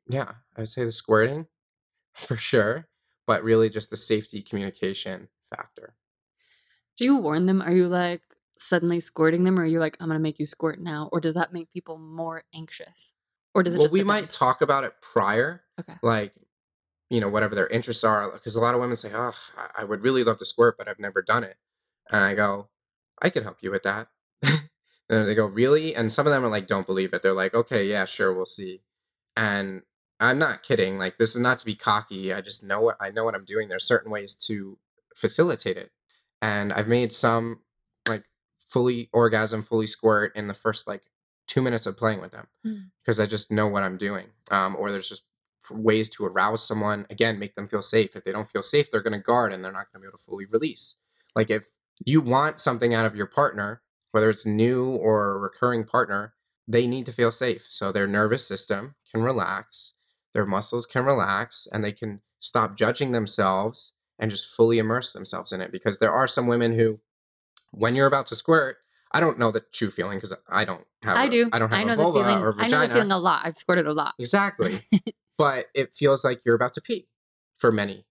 [0.08, 1.47] Yeah, I would say the squirting
[2.13, 2.89] for sure,
[3.27, 5.95] but really just the safety communication factor.
[6.97, 7.62] Do you warn them?
[7.62, 8.21] Are you like
[8.58, 11.10] suddenly squirting them, or are you like, I'm gonna make you squirt now?
[11.12, 13.13] Or does that make people more anxious?
[13.53, 14.08] Or does it well, just we depend?
[14.08, 15.95] might talk about it prior, Okay.
[16.01, 16.34] like
[17.10, 19.34] you know whatever their interests are, because a lot of women say, "Oh,
[19.76, 21.58] I- would really love to squirt, but I've never done it,"
[22.12, 22.69] and I go,
[23.22, 24.08] "I could help you with that."
[24.43, 27.54] and they go, "Really?" And some of them are like, "Don't believe it." They're like,
[27.54, 28.82] "Okay, yeah, sure, we'll see."
[29.36, 29.84] And
[30.19, 30.98] I'm not kidding.
[30.98, 32.34] Like this is not to be cocky.
[32.34, 33.69] I just know what I know what I'm doing.
[33.69, 34.78] There's certain ways to
[35.15, 35.91] facilitate it,
[36.41, 37.62] and I've made some
[38.08, 38.26] like
[38.60, 41.04] fully orgasm, fully squirt in the first like
[41.48, 42.91] two minutes of playing with them Mm.
[43.02, 44.28] because I just know what I'm doing.
[44.52, 45.24] Um, or there's just
[45.71, 48.15] ways to arouse someone again, make them feel safe.
[48.15, 50.08] If they don't feel safe, they're going to guard and they're not going to be
[50.08, 50.95] able to fully release.
[51.36, 51.67] Like if
[52.05, 56.34] you want something out of your partner, whether it's new or a recurring partner,
[56.67, 57.67] they need to feel safe.
[57.69, 59.93] So their nervous system can relax,
[60.34, 65.51] their muscles can relax, and they can stop judging themselves and just fully immerse themselves
[65.51, 65.71] in it.
[65.71, 66.99] Because there are some women who,
[67.71, 68.77] when you're about to squirt,
[69.12, 71.17] I don't know the true feeling because I don't have.
[71.17, 71.50] I a- do.
[71.52, 72.43] I don't have know the vulva feeling.
[72.43, 72.72] or I vagina.
[72.72, 73.41] know the feeling a lot.
[73.45, 74.13] I've squirted a lot.
[74.19, 74.80] Exactly.
[75.38, 77.08] but it feels like you're about to pee
[77.58, 78.06] for many.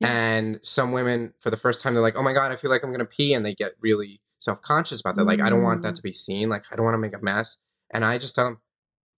[0.00, 0.10] Yeah.
[0.12, 2.82] And some women, for the first time, they're like, oh my God, I feel like
[2.82, 3.32] I'm going to pee.
[3.32, 5.24] And they get really self conscious about that.
[5.24, 5.96] Like, I don't want that Mm.
[5.96, 6.48] to be seen.
[6.48, 7.58] Like, I don't want to make a mess.
[7.90, 8.58] And I just tell them,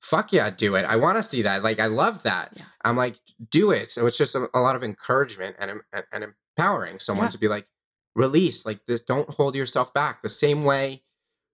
[0.01, 0.85] fuck yeah, do it.
[0.85, 1.63] I want to see that.
[1.65, 2.53] Like, I love that.
[2.55, 2.65] Yeah.
[2.85, 3.17] I'm like,
[3.51, 3.91] do it.
[3.91, 6.25] So it's just a, a lot of encouragement and, and, and
[6.57, 7.31] empowering someone Yeah.
[7.31, 7.67] to be like,
[8.15, 8.65] release.
[8.67, 10.23] Like, this, don't hold yourself back.
[10.23, 11.03] The same way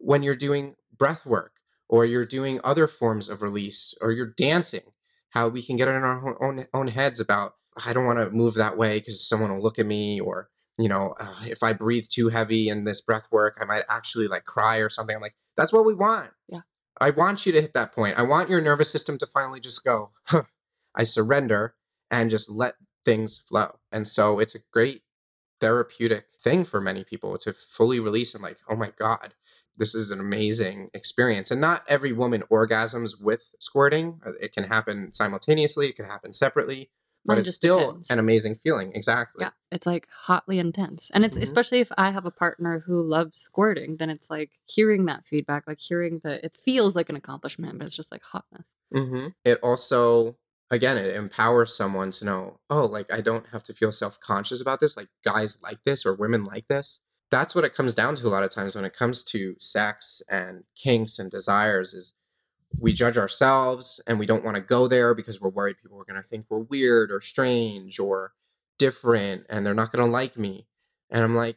[0.02, 1.52] when you're doing breath work
[1.88, 4.92] or you're doing other forms of release or you're dancing
[5.30, 7.54] how we can get in our own own heads about
[7.86, 10.88] I don't want to move that way because someone will look at me or you
[10.88, 14.44] know uh, if I breathe too heavy in this breath work I might actually like
[14.44, 15.14] cry or something.
[15.14, 16.30] I'm like that's what we want.
[16.48, 16.60] Yeah.
[17.00, 18.18] I want you to hit that point.
[18.18, 20.10] I want your nervous system to finally just go.
[20.26, 20.42] Huh,
[20.94, 21.74] I surrender
[22.10, 23.78] and just let things flow.
[23.90, 25.02] And so it's a great
[25.62, 29.32] therapeutic thing for many people to fully release and like oh my god
[29.76, 31.50] this is an amazing experience.
[31.50, 34.20] And not every woman orgasms with squirting.
[34.26, 36.90] Uh, It can happen simultaneously, it can happen separately,
[37.24, 38.10] but Mine it's still depends.
[38.10, 38.92] an amazing feeling.
[38.94, 39.42] Exactly.
[39.44, 41.10] Yeah, it's like hotly intense.
[41.14, 41.42] And it's Mhm.
[41.42, 45.66] especially if I have a partner who loves squirting, then it's like hearing that feedback,
[45.66, 48.66] like hearing the it feels like an accomplishment, but it's just like hotness.
[48.92, 50.36] hmm It also,
[50.70, 54.60] again, it empowers someone to know, oh, like I don't have to feel self conscious
[54.60, 54.96] about this.
[54.96, 57.00] Like guys like this or women like this.
[57.32, 60.22] That's what it comes down to a lot of times when it comes to sex
[60.28, 62.12] and kinks and desires is
[62.78, 66.04] we judge ourselves and we don't want to go there because we're worried people are
[66.04, 68.34] going to think we're weird or strange or
[68.78, 70.66] different and they're not going to like me.
[71.10, 71.56] And I'm like,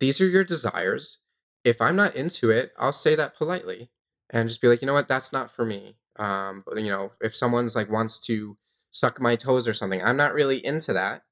[0.00, 1.18] these are your desires.
[1.64, 3.90] If I'm not into it, I'll say that politely.
[4.30, 5.96] and just be like, you know what, that's not for me.
[6.18, 8.56] Um, but, you know, if someone's like wants to
[8.90, 11.22] suck my toes or something, I'm not really into that.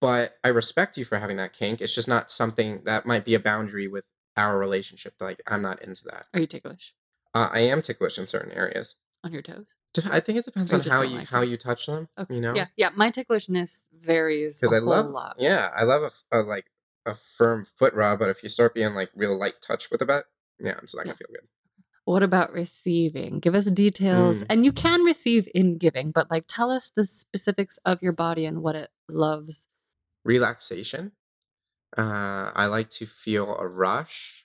[0.00, 1.80] But I respect you for having that kink.
[1.80, 5.14] It's just not something that might be a boundary with our relationship.
[5.20, 6.26] Like I'm not into that.
[6.34, 6.94] Are you ticklish
[7.34, 8.96] Uh, I am ticklish in certain areas.
[9.24, 9.66] on your toes?
[10.10, 12.08] I think it depends Or on how you like how you touch them.
[12.18, 12.34] Okay.
[12.34, 12.90] You know, Yeah, yeah.
[12.94, 15.36] My ticklishness varies because I love lot.
[15.38, 16.66] yeah, I love a a, like
[17.06, 18.18] a firm foot rub.
[18.18, 20.24] But if you start being like real light touch with a bet,
[20.60, 21.48] yeah, it's not gonna feel good.
[22.04, 23.40] What about receiving?
[23.40, 24.42] Give us details.
[24.42, 24.46] Mm.
[24.50, 28.44] And you can receive in giving, but like tell us the specifics of your body
[28.44, 29.66] and what it loves.
[30.26, 31.12] Relaxation.
[31.96, 34.44] Uh, I like to feel a rush.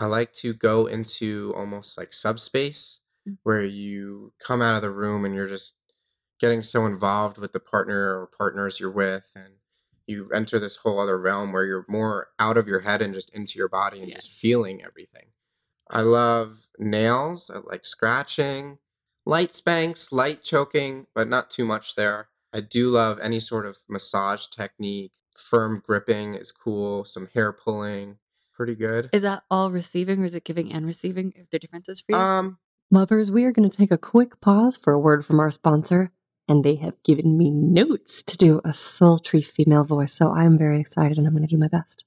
[0.00, 3.38] I like to go into almost like subspace Mm.
[3.42, 5.78] where you come out of the room and you're just
[6.38, 9.54] getting so involved with the partner or partners you're with and
[10.06, 13.34] you enter this whole other realm where you're more out of your head and just
[13.34, 15.32] into your body and just feeling everything.
[15.90, 18.78] I love nails, I like scratching,
[19.24, 22.28] light spanks, light choking, but not too much there.
[22.52, 25.12] I do love any sort of massage technique.
[25.36, 28.16] Firm gripping is cool, some hair pulling,
[28.54, 29.10] pretty good.
[29.12, 31.32] Is that all receiving or is it giving and receiving?
[31.36, 32.18] If the differences for you?
[32.18, 32.58] Um,
[32.90, 36.12] Lovers, we are going to take a quick pause for a word from our sponsor,
[36.48, 40.80] and they have given me notes to do a sultry female voice, so I'm very
[40.80, 42.04] excited and I'm going to do my best.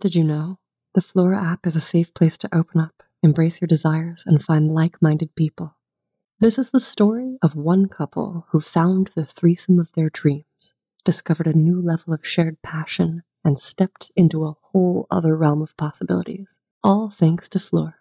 [0.00, 0.60] Did you know
[0.94, 4.72] the Flora app is a safe place to open up, embrace your desires, and find
[4.72, 5.74] like minded people?
[6.42, 10.74] This is the story of one couple who found the threesome of their dreams,
[11.04, 15.76] discovered a new level of shared passion, and stepped into a whole other realm of
[15.76, 17.96] possibilities, all thanks to Flora.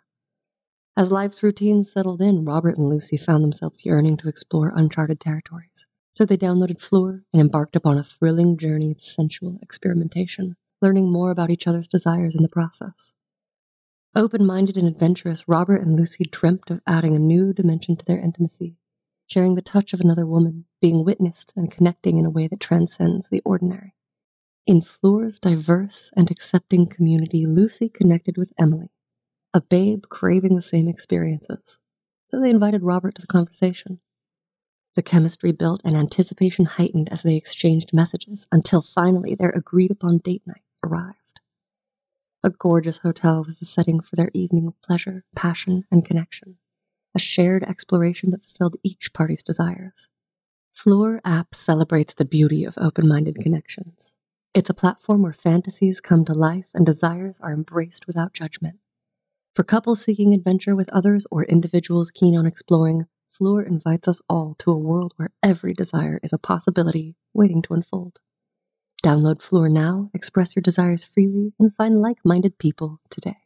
[0.96, 5.86] As life's routines settled in, Robert and Lucy found themselves yearning to explore uncharted territories.
[6.14, 11.32] So they downloaded Fleur and embarked upon a thrilling journey of sensual experimentation, learning more
[11.32, 13.14] about each other's desires in the process.
[14.16, 18.20] Open minded and adventurous, Robert and Lucy dreamt of adding a new dimension to their
[18.20, 18.76] intimacy,
[19.28, 23.30] sharing the touch of another woman, being witnessed and connecting in a way that transcends
[23.30, 23.94] the ordinary.
[24.66, 28.90] In Fleur's diverse and accepting community, Lucy connected with Emily,
[29.54, 31.80] a babe craving the same experiences.
[32.30, 34.00] So they invited Robert to the conversation.
[34.96, 40.18] The chemistry built and anticipation heightened as they exchanged messages until finally their agreed upon
[40.18, 41.19] date night arrived.
[42.42, 46.56] A gorgeous hotel was the setting for their evening of pleasure, passion, and connection,
[47.14, 50.08] a shared exploration that fulfilled each party's desires.
[50.72, 54.16] Fleur app celebrates the beauty of open minded connections.
[54.54, 58.78] It's a platform where fantasies come to life and desires are embraced without judgment.
[59.54, 64.56] For couples seeking adventure with others or individuals keen on exploring, Fleur invites us all
[64.60, 68.20] to a world where every desire is a possibility waiting to unfold.
[69.04, 73.38] Download Floor now, express your desires freely, and find like minded people today.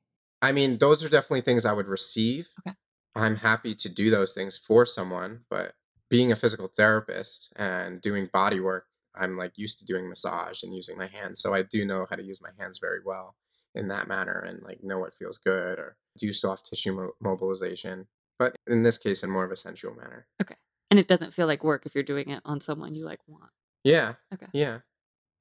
[0.42, 2.48] I mean, those are definitely things I would receive.
[2.60, 2.76] Okay.
[3.16, 5.74] I'm happy to do those things for someone, but
[6.10, 8.86] being a physical therapist and doing body work,
[9.16, 11.40] I'm like used to doing massage and using my hands.
[11.40, 13.36] So I do know how to use my hands very well
[13.76, 18.08] in that manner and like know what feels good or do soft tissue mo- mobilization.
[18.40, 20.28] But in this case, in more of a sensual manner.
[20.42, 20.56] Okay.
[20.90, 23.52] And it doesn't feel like work if you're doing it on someone you like want.
[23.84, 24.14] Yeah.
[24.34, 24.48] Okay.
[24.54, 24.80] Yeah.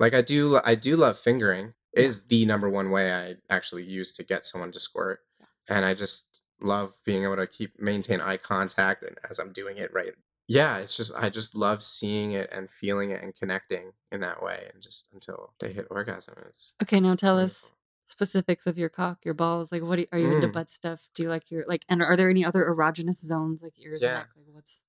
[0.02, 1.74] Like I do, I do love fingering.
[1.92, 5.20] Is the number one way I actually use to get someone to squirt,
[5.68, 9.76] and I just love being able to keep maintain eye contact and as I'm doing
[9.76, 10.12] it right.
[10.48, 14.42] Yeah, it's just I just love seeing it and feeling it and connecting in that
[14.42, 16.34] way, and just until they hit orgasm.
[16.48, 17.62] It's Okay, now tell us
[18.08, 19.70] specifics of your cock, your balls.
[19.70, 20.52] Like, what you, are you into Mm.
[20.52, 21.08] butt stuff?
[21.14, 21.84] Do you like your like?
[21.88, 24.14] And are there any other erogenous zones like ears, Yeah.
[24.14, 24.30] neck?
[24.34, 24.82] Like, what's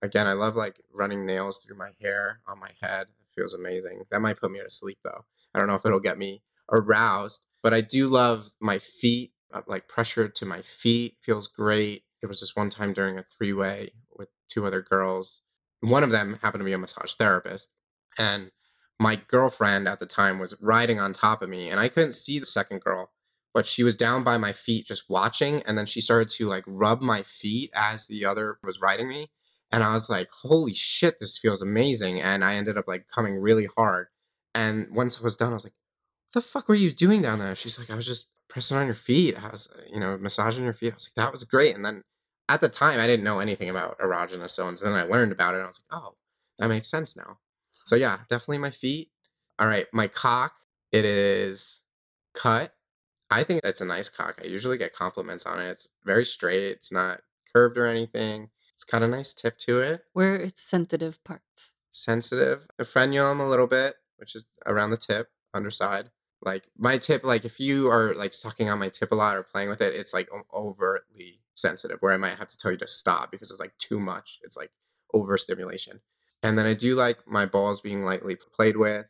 [0.00, 3.08] Again, I love like running nails through my hair on my head.
[3.36, 4.04] Feels amazing.
[4.10, 5.24] That might put me to sleep though.
[5.54, 9.32] I don't know if it'll get me aroused, but I do love my feet.
[9.52, 12.04] uh, Like pressure to my feet feels great.
[12.22, 15.42] It was just one time during a three way with two other girls.
[15.80, 17.68] One of them happened to be a massage therapist,
[18.18, 18.50] and
[18.98, 22.38] my girlfriend at the time was riding on top of me, and I couldn't see
[22.38, 23.10] the second girl,
[23.52, 26.64] but she was down by my feet just watching, and then she started to like
[26.66, 29.30] rub my feet as the other was riding me,
[29.72, 33.36] and I was like, "Holy shit, this feels amazing!" And I ended up like coming
[33.36, 34.08] really hard,
[34.54, 35.74] and once I was done, I was like,
[36.32, 38.86] "What the fuck were you doing down there?" She's like, "I was just pressing on
[38.86, 39.36] your feet.
[39.42, 42.02] I was, you know, massaging your feet." I was like, "That was great," and then
[42.48, 44.82] at the time, I didn't know anything about erogenous zones.
[44.82, 46.16] And Then I learned about it, and I was like, "Oh,
[46.58, 47.38] that makes sense now."
[47.84, 49.10] So yeah, definitely my feet.
[49.58, 50.54] All right, my cock.
[50.92, 51.82] It is
[52.34, 52.74] cut.
[53.30, 54.40] I think it's a nice cock.
[54.42, 55.68] I usually get compliments on it.
[55.70, 56.64] It's very straight.
[56.72, 57.22] It's not
[57.54, 58.50] curved or anything.
[58.74, 60.04] It's got a nice tip to it.
[60.12, 61.72] where it's sensitive parts?
[61.92, 62.66] Sensitive.
[62.78, 66.10] A frenulum a little bit, which is around the tip, underside.
[66.42, 69.42] Like my tip, like if you are like sucking on my tip a lot or
[69.42, 72.86] playing with it, it's like overtly sensitive where I might have to tell you to
[72.86, 74.40] stop because it's like too much.
[74.42, 74.70] It's like
[75.14, 76.00] overstimulation.
[76.42, 79.06] And then I do like my balls being lightly played with,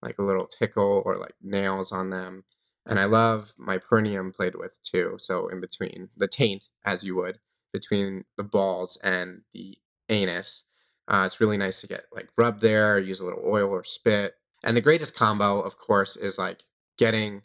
[0.00, 2.44] like a little tickle or like nails on them.
[2.86, 5.16] And I love my perineum played with too.
[5.18, 7.40] So in between the taint, as you would,
[7.72, 10.64] between the balls and the anus.
[11.06, 14.34] Uh, it's really nice to get like rub there, use a little oil or spit.
[14.62, 16.64] And the greatest combo, of course, is like
[16.98, 17.42] getting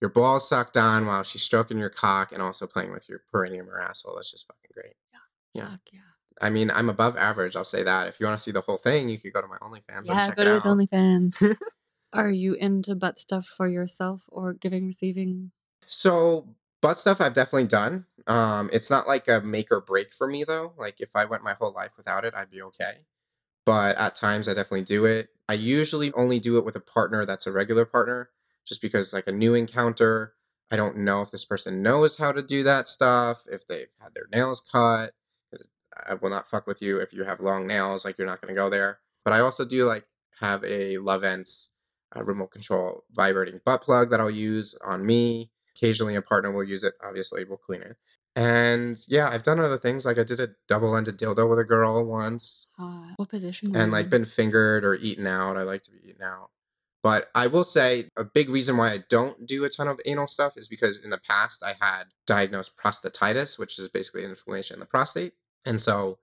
[0.00, 3.68] your balls sucked on while she's stroking your cock and also playing with your perineum
[3.70, 4.14] or asshole.
[4.16, 4.94] That's just fucking great.
[5.54, 5.70] Yeah.
[5.70, 6.00] Fuck yeah.
[6.40, 7.56] I mean, I'm above average.
[7.56, 8.08] I'll say that.
[8.08, 10.06] If you want to see the whole thing, you could go to my OnlyFans.
[10.06, 10.64] Yeah, go to his.
[10.64, 11.56] OnlyFans.
[12.12, 15.52] Are you into butt stuff for yourself or giving, receiving?
[15.86, 16.48] So
[16.82, 18.04] butt stuff I've definitely done.
[18.26, 20.74] Um, it's not like a make or break for me though.
[20.76, 23.06] Like if I went my whole life without it, I'd be okay.
[23.64, 25.28] But at times I definitely do it.
[25.48, 28.30] I usually only do it with a partner that's a regular partner,
[28.66, 30.34] just because like a new encounter,
[30.70, 34.14] I don't know if this person knows how to do that stuff, if they've had
[34.14, 35.12] their nails cut.
[36.08, 38.54] I will not fuck with you if you have long nails, like you're not gonna
[38.54, 38.98] go there.
[39.24, 40.04] But I also do like
[40.40, 41.70] have a Lovense
[42.14, 45.50] uh, remote control vibrating butt plug that I'll use on me.
[45.74, 46.94] Occasionally, a partner will use it.
[47.02, 47.96] Obviously, we'll clean it.
[48.36, 50.04] And yeah, I've done other things.
[50.04, 53.74] Like I did a double-ended dildo with a girl once, Uh, what position?
[53.74, 54.10] and like in?
[54.10, 55.56] been fingered or eaten out.
[55.56, 56.50] I like to be eaten out.
[57.02, 60.26] But I will say a big reason why I don't do a ton of anal
[60.28, 64.80] stuff is because in the past I had diagnosed prostatitis, which is basically inflammation in
[64.80, 65.32] the prostate.
[65.64, 66.18] And so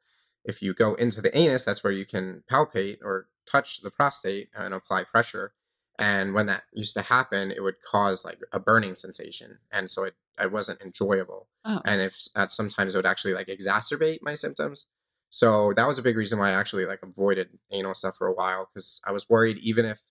[0.46, 4.50] if you go into the anus, that's where you can palpate or touch the prostate
[4.56, 5.54] and apply pressure.
[5.98, 9.60] And when that used to happen, it would cause like a burning sensation.
[9.72, 11.48] And so it, it wasn't enjoyable.
[11.66, 11.82] Oh.
[11.86, 14.88] And if at sometimes it would actually like exacerbate my symptoms.
[15.30, 18.34] So that was a big reason why I actually like avoided anal stuff for a
[18.34, 20.02] while because I was worried even if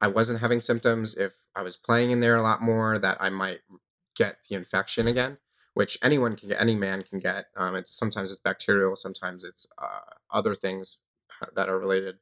[0.00, 3.30] I wasn't having symptoms, if I was playing in there a lot more, that I
[3.30, 3.60] might
[4.14, 5.38] get the infection again,
[5.74, 7.46] which anyone can get, any man can get.
[7.56, 10.98] Um, it's sometimes it's bacterial, sometimes it's uh, other things
[11.40, 12.16] uh, that are related.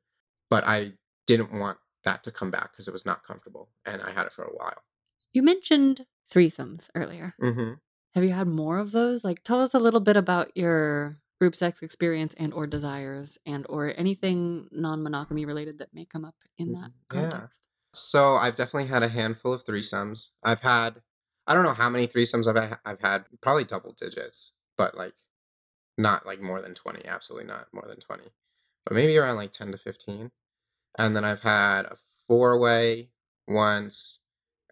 [0.50, 0.92] But I
[1.26, 4.32] didn't want that to come back because it was not comfortable, and I had it
[4.32, 4.82] for a while.
[5.32, 7.34] You mentioned threesomes earlier.
[7.40, 7.74] Mm-hmm.
[8.14, 9.24] Have you had more of those?
[9.24, 13.66] Like, tell us a little bit about your group sex experience and or desires and
[13.68, 17.30] or anything non-monogamy related that may come up in that Mhm.
[17.30, 17.46] Yeah.
[17.92, 20.30] So I've definitely had a handful of threesomes.
[20.42, 21.02] I've had,
[21.46, 25.14] I don't know how many threesomes I've I've had, probably double digits, but like
[25.98, 27.04] not like more than twenty.
[27.06, 28.30] Absolutely not more than twenty,
[28.84, 30.32] but maybe around like ten to fifteen.
[30.98, 31.96] And then I've had a
[32.28, 33.10] four way
[33.48, 34.20] once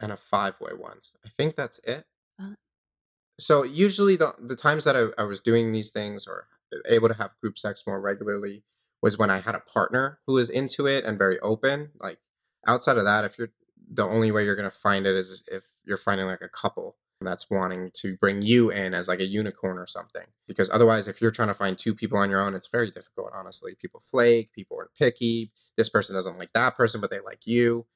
[0.00, 1.16] and a five way once.
[1.24, 2.04] I think that's it.
[2.40, 2.54] Uh.
[3.38, 6.46] So usually the the times that I, I was doing these things or
[6.86, 8.64] able to have group sex more regularly
[9.02, 11.90] was when I had a partner who was into it and very open.
[12.00, 12.18] Like
[12.66, 13.50] outside of that, if you're
[13.92, 17.50] the only way you're gonna find it is if you're finding like a couple that's
[17.50, 20.26] wanting to bring you in as like a unicorn or something.
[20.46, 23.30] Because otherwise, if you're trying to find two people on your own, it's very difficult.
[23.34, 25.52] Honestly, people flake, people are picky.
[25.76, 27.86] This person doesn't like that person, but they like you.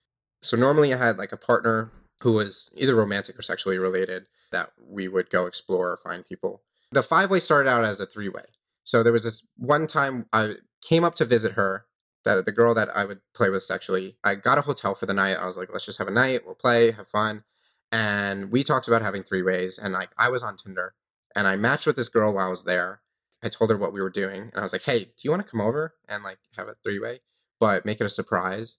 [0.42, 4.72] So normally, I had like a partner who was either romantic or sexually related that
[4.78, 6.62] we would go explore or find people.
[6.92, 8.44] The five way started out as a three way.
[8.84, 11.86] So there was this one time I came up to visit her,
[12.24, 14.16] that the girl that I would play with sexually.
[14.22, 15.36] I got a hotel for the night.
[15.36, 17.44] I was like, let's just have a night, we'll play, have fun.
[17.92, 19.78] And we talked about having three ways.
[19.78, 20.94] And like I was on Tinder
[21.34, 23.00] and I matched with this girl while I was there.
[23.42, 24.42] I told her what we were doing.
[24.42, 26.74] And I was like, hey, do you want to come over and like have a
[26.82, 27.20] three way,
[27.60, 28.78] but make it a surprise?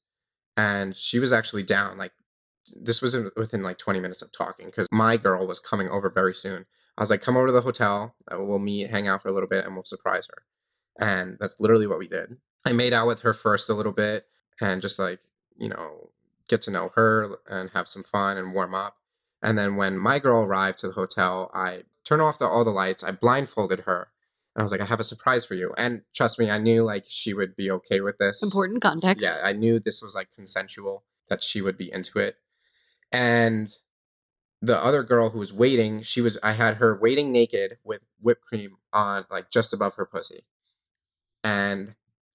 [0.58, 1.97] And she was actually down.
[1.97, 2.12] Like
[2.76, 6.10] this was in, within like 20 minutes of talking because my girl was coming over
[6.10, 6.66] very soon.
[6.97, 8.16] I was like, come over to the hotel.
[8.32, 10.43] uh, We'll meet, hang out for a little bit, and we'll surprise her.
[10.99, 12.38] And that's literally what we did.
[12.66, 14.26] I made out with her first a little bit
[14.60, 15.20] and just like,
[15.58, 16.10] you know,
[16.49, 18.97] get to know her and have some fun and warm up.
[19.43, 22.72] And then when my girl arrived to the hotel, I turned off the, all the
[22.72, 23.03] lights.
[23.03, 24.10] I blindfolded her.
[24.58, 25.74] I was like, I have a surprise for you.
[25.78, 28.41] And trust me, I knew like she would be okay with this.
[28.41, 29.24] Important context.
[29.24, 32.38] Yeah, I knew this was like consensual, that she would be into it.
[33.12, 33.74] And
[34.62, 38.41] the other girl who was waiting, she was I had her waiting naked with whipped
[38.41, 40.45] cream on like just above her pussy.
[41.43, 41.93] And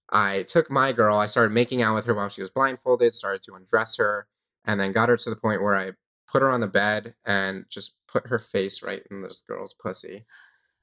[0.09, 3.43] I took my girl, I started making out with her while she was blindfolded, started
[3.45, 4.29] to undress her,
[4.65, 5.93] and then got her to the point where I
[6.31, 10.25] put her on the bed and just put her face right in this girl's pussy.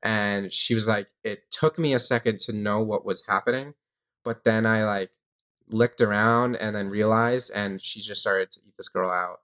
[0.02, 3.74] And she was like, it took me a second to know what was happening,
[4.24, 5.12] but then I like
[5.70, 9.40] licked around and then realized, and she just started to eat this girl out.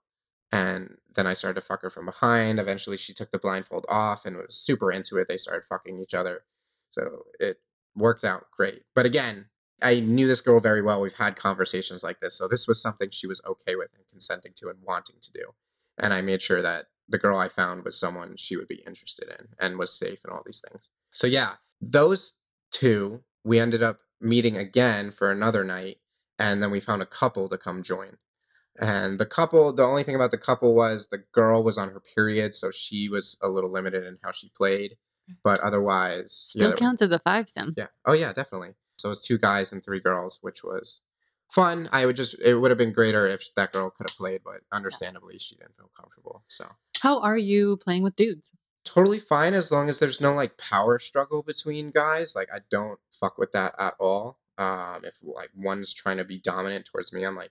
[0.52, 2.58] And then I started to fuck her from behind.
[2.58, 5.28] Eventually, she took the blindfold off and was super into it.
[5.28, 6.44] They started fucking each other.
[6.90, 7.58] So it
[7.94, 8.82] worked out great.
[8.94, 9.46] But again,
[9.82, 11.00] I knew this girl very well.
[11.00, 12.38] We've had conversations like this.
[12.38, 15.52] So this was something she was okay with and consenting to and wanting to do.
[15.98, 19.28] and I made sure that the girl I found was someone she would be interested
[19.28, 20.90] in and was safe and all these things.
[21.12, 22.34] So yeah, those
[22.72, 25.98] two we ended up meeting again for another night,
[26.38, 28.16] and then we found a couple to come join.
[28.78, 32.00] And the couple, the only thing about the couple was the girl was on her
[32.14, 34.96] period, so she was a little limited in how she played.
[35.30, 35.36] Mm.
[35.44, 37.72] But otherwise, Still there- counts as a five sim.
[37.76, 37.86] yeah.
[38.04, 38.74] Oh yeah, definitely.
[38.98, 41.00] So it was two guys and three girls, which was
[41.48, 41.88] fun.
[41.92, 44.60] I would just it would have been greater if that girl could have played, but
[44.72, 46.42] understandably she didn't feel comfortable.
[46.48, 46.66] So
[47.00, 48.52] How are you playing with dudes?
[48.84, 52.36] totally fine as long as there's no like power struggle between guys.
[52.36, 54.38] Like I don't fuck with that at all.
[54.58, 57.50] Um, if like one's trying to be dominant towards me, I'm like,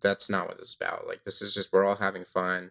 [0.00, 1.06] that's not what this is about.
[1.06, 2.70] Like this is just we're all having fun.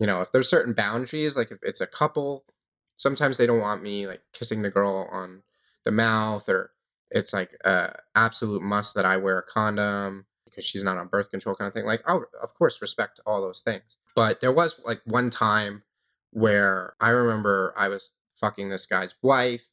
[0.00, 2.44] You know, if there's certain boundaries, like if it's a couple,
[2.96, 5.42] sometimes they don't want me like kissing the girl on
[5.84, 6.72] the mouth or
[7.14, 11.30] it's like a absolute must that I wear a condom because she's not on birth
[11.30, 11.86] control kind of thing.
[11.86, 13.98] Like I'll of course respect all those things.
[14.14, 15.84] But there was like one time
[16.30, 19.68] where I remember I was fucking this guy's wife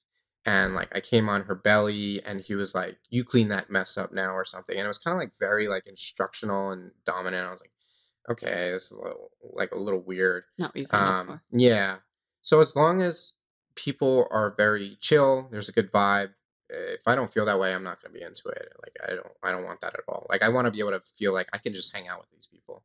[0.45, 3.97] and like I came on her belly and he was like, You clean that mess
[3.97, 4.75] up now or something.
[4.75, 7.47] And it was kind of like very like instructional and dominant.
[7.47, 7.71] I was like,
[8.29, 10.43] Okay, this is a little like a little weird.
[10.57, 11.97] Not what Um, yeah.
[12.41, 13.33] So as long as
[13.75, 16.31] people are very chill, there's a good vibe.
[16.71, 18.71] If I don't feel that way, I'm not going to be into it.
[18.81, 20.25] Like I don't, I don't want that at all.
[20.29, 22.29] Like I want to be able to feel like I can just hang out with
[22.31, 22.83] these people.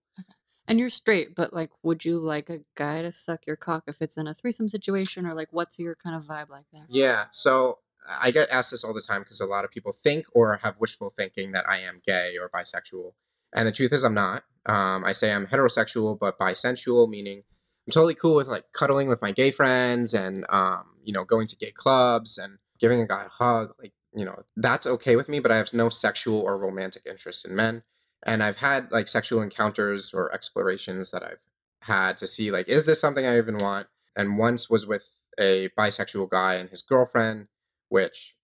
[0.69, 3.99] And you're straight, but like, would you like a guy to suck your cock if
[4.01, 6.87] it's in a threesome situation, or like, what's your kind of vibe like there?
[6.89, 7.27] Yeah.
[7.31, 7.79] So
[8.09, 10.81] I get asked this all the time because a lot of people think or have
[10.81, 13.13] wishful thinking that I am gay or bisexual,
[13.55, 14.43] and the truth is I'm not.
[14.67, 17.45] Um, I say I'm heterosexual but bisensual, meaning
[17.87, 21.47] I'm totally cool with like cuddling with my gay friends and um, you know going
[21.47, 23.75] to gay clubs and giving a guy a hug.
[23.81, 27.47] Like you know that's okay with me, but I have no sexual or romantic interest
[27.47, 27.83] in men.
[28.25, 31.45] And I've had like sexual encounters or explorations that I've
[31.83, 33.87] had to see like is this something I even want?
[34.17, 37.49] And once was with a bisexual guy and his girlfriend,
[37.89, 38.35] which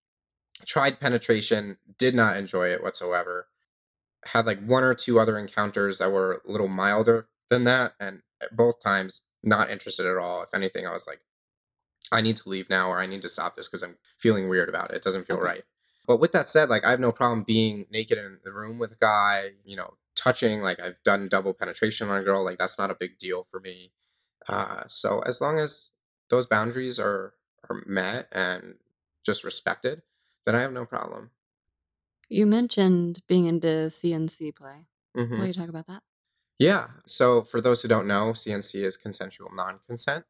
[0.67, 3.49] tried penetration, did not enjoy it whatsoever.
[4.27, 8.23] Had like one or two other encounters that were a little milder than that, and
[8.41, 10.43] eh, both times not interested at all.
[10.43, 11.21] If anything, I was like,
[12.13, 14.69] I need to leave now, or I need to stop this because I'm feeling weird
[14.69, 14.97] about it.
[14.97, 15.45] It doesn't feel Okay.
[15.45, 15.65] right.
[16.07, 18.93] But with that said, like I have no problem being naked in the room with
[18.93, 20.61] a guy, you know, touching.
[20.61, 22.45] Like I've done double penetration on a girl.
[22.45, 23.93] Like that's not a big deal for me.
[24.49, 25.91] Uh, so as long as
[26.29, 27.35] those boundaries are
[27.71, 28.79] are met and
[29.25, 30.03] just respected,
[30.45, 31.31] then I have no problem.
[32.29, 34.89] You mentioned being into CNC play.
[35.17, 35.39] Mhm.
[35.39, 36.03] Will you talk about that?
[36.59, 36.89] Yeah.
[37.07, 40.25] So for those who don't know, CNC is consensual non-consent.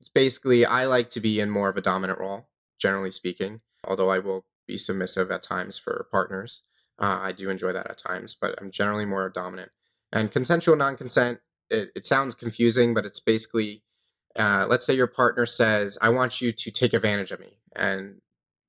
[0.00, 3.60] It's basically I like to be in more of a dominant role, generally speaking.
[3.84, 6.62] Although I will be submissive at times for partners,
[6.98, 8.36] uh, I do enjoy that at times.
[8.40, 9.70] But I'm generally more dominant.
[10.12, 11.40] And consensual non-consent,
[11.70, 13.82] it, it sounds confusing, but it's basically,
[14.36, 18.20] uh, let's say your partner says, "I want you to take advantage of me," and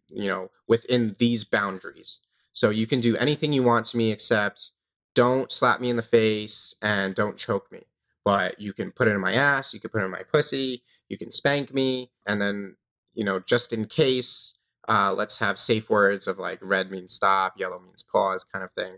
[0.09, 2.19] you know within these boundaries.
[2.51, 4.71] So you can do anything you want to me except
[5.15, 7.85] don't slap me in the face and don't choke me.
[8.29, 10.83] But you can put it in my ass, you can put it in my pussy,
[11.07, 12.75] you can spank me, and then,
[13.15, 17.59] you know, just in case, uh, let's have safe words of like red means stop,
[17.59, 18.97] yellow means pause, kind of thing.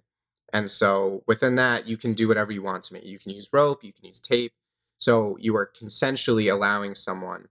[0.51, 2.99] And so within that, you can do whatever you want to me.
[3.05, 4.51] You can use rope, you can use tape.
[4.97, 7.47] So you are consensually allowing someone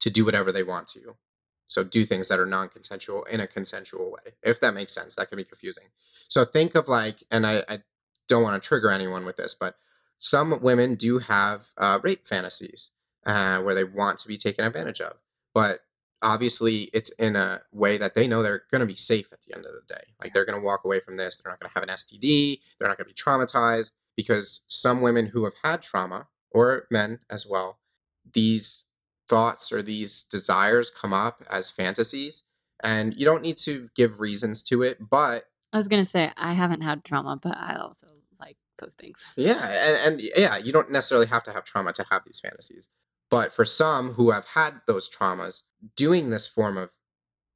[0.00, 1.16] to do whatever they want to you.
[1.66, 4.34] So do things that are non-consensual in a consensual way.
[4.42, 5.84] If that makes sense, that can be confusing.
[6.28, 7.78] So think of like, and I, I
[8.28, 9.76] don't want to trigger anyone with this, but
[10.18, 12.90] some women do have uh, rape fantasies
[13.26, 15.14] uh, where they want to be taken advantage of.
[15.52, 15.80] But
[16.22, 19.54] obviously, it's in a way that they know they're going to be safe at the
[19.54, 20.02] end of the day.
[20.22, 21.36] Like they're going to walk away from this.
[21.36, 22.60] They're not going to have an STD.
[22.78, 27.20] They're not going to be traumatized because some women who have had trauma, or men
[27.28, 27.78] as well,
[28.32, 28.84] these
[29.28, 32.44] thoughts or these desires come up as fantasies.
[32.82, 36.52] And you don't need to give reasons to it, but I was gonna say I
[36.52, 38.06] haven't had trauma, but I also
[38.78, 39.18] those things.
[39.36, 42.88] Yeah, and, and yeah, you don't necessarily have to have trauma to have these fantasies.
[43.30, 45.62] But for some who have had those traumas,
[45.96, 46.92] doing this form of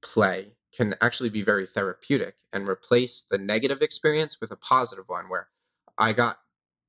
[0.03, 5.29] play can actually be very therapeutic and replace the negative experience with a positive one
[5.29, 5.49] where
[5.97, 6.39] I got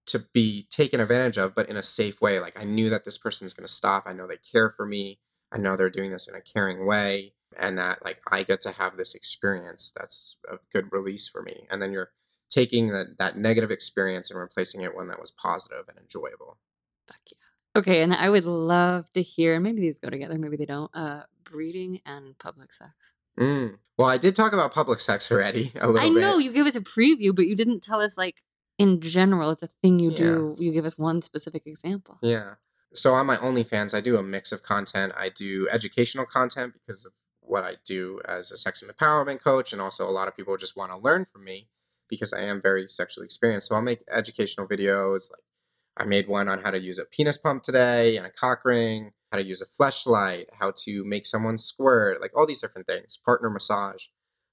[0.07, 2.39] to be taken advantage of, but in a safe way.
[2.39, 4.03] Like I knew that this person's going to stop.
[4.05, 5.19] I know they care for me.
[5.51, 7.34] I know they're doing this in a caring way.
[7.57, 11.67] And that like I get to have this experience that's a good release for me.
[11.69, 12.11] And then you're
[12.50, 16.58] taking that that negative experience and replacing it with one that was positive and enjoyable.
[17.08, 17.80] Fuck yeah.
[17.80, 20.89] Okay, and I would love to hear, maybe these go together, maybe they don't.
[20.93, 22.91] Uh, breeding and public sex.
[23.39, 23.78] Mm.
[23.97, 26.22] Well, I did talk about public sex already a little I bit.
[26.22, 28.41] know you gave us a preview, but you didn't tell us like
[28.78, 30.18] in general, it's a thing you Yeah.
[30.18, 30.56] do.
[30.58, 32.18] You give us one specific example.
[32.22, 32.56] Yeah.
[32.93, 35.14] So on my OnlyFans, I do a mix of content.
[35.16, 39.74] I do educational content because of what I do as a sex and empowerment coach,
[39.74, 41.68] and also a lot of people just want to learn from me
[42.10, 43.68] because I am very sexually experienced.
[43.68, 45.32] So I'll make educational videos.
[45.32, 45.43] Like
[45.97, 49.12] I made one on how to use a penis pump today and a cock ring,
[49.32, 53.18] how to use a fleshlight, how to make someone squirt, like all these different things.
[53.24, 54.05] Partner massage,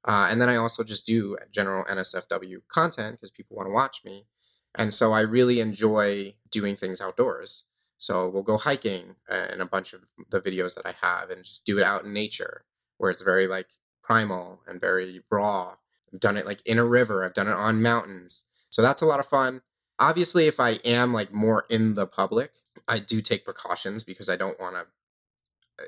[0.07, 4.03] uh, and then I also just do general NSFW content because people want to watch
[4.05, 4.27] me.
[4.75, 7.65] And so I really enjoy doing things outdoors.
[7.99, 9.17] So we'll go hiking
[9.53, 12.13] in a bunch of the videos that I have and just do it out in
[12.13, 12.65] nature
[12.99, 13.69] where it's very like
[14.03, 15.77] primal and very raw.
[16.13, 18.45] I've done it like in a river, I've done it on mountains.
[18.69, 19.63] So that's a lot of fun.
[19.99, 22.53] Obviously, if I am like more in the public,
[22.87, 24.87] I do take precautions because I don't want to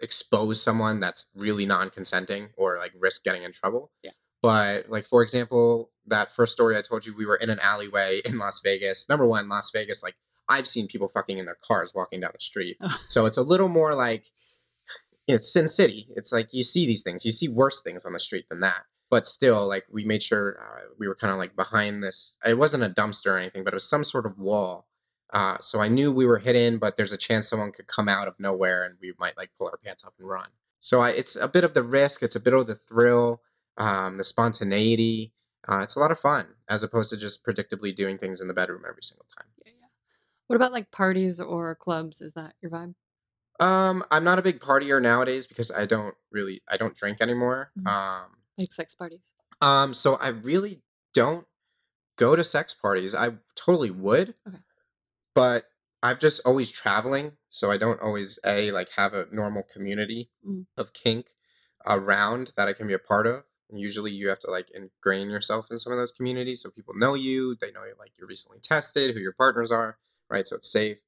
[0.02, 3.90] expose someone that's really non-consenting or like risk getting in trouble.
[4.02, 4.12] Yeah.
[4.42, 8.20] But like for example, that first story I told you, we were in an alleyway
[8.24, 9.08] in Las Vegas.
[9.08, 10.16] Number one, Las Vegas, like
[10.48, 12.76] I've seen people fucking in their cars walking down the street.
[12.80, 12.98] Oh.
[13.08, 14.30] So it's a little more like
[15.26, 16.08] it's Sin City.
[16.16, 18.84] It's like you see these things, you see worse things on the street than that.
[19.10, 22.36] But still, like we made sure uh, we were kind of like behind this.
[22.44, 24.86] It wasn't a dumpster or anything, but it was some sort of wall.
[25.32, 28.28] Uh, so I knew we were hidden, but there's a chance someone could come out
[28.28, 30.48] of nowhere and we might like pull our pants up and run.
[30.80, 33.42] So I, it's a bit of the risk, it's a bit of the thrill,
[33.76, 35.32] um, the spontaneity.
[35.68, 38.54] Uh, it's a lot of fun as opposed to just predictably doing things in the
[38.54, 39.48] bedroom every single time.
[39.64, 39.86] Yeah, yeah.
[40.46, 42.20] What about like parties or clubs?
[42.22, 42.94] Is that your vibe?
[43.60, 47.72] Um, I'm not a big partier nowadays because I don't really I don't drink anymore.
[47.78, 47.86] Mhm.
[47.90, 49.32] Um, Like sex parties?
[49.60, 50.82] um, so I really
[51.14, 51.46] don't
[52.16, 53.14] go to sex parties.
[53.14, 54.58] I totally would, Okay.
[55.34, 55.64] but
[56.02, 60.66] I've just always traveling, so I don't always a like have a normal community Mm.
[60.76, 61.28] of kink
[61.86, 63.44] around that I can be a part of.
[63.70, 66.94] And usually, you have to like ingrain yourself in some of those communities so people
[66.94, 67.56] know you.
[67.60, 69.98] They know like you're recently tested, who your partners are,
[70.30, 70.46] right?
[70.46, 70.98] So it's safe.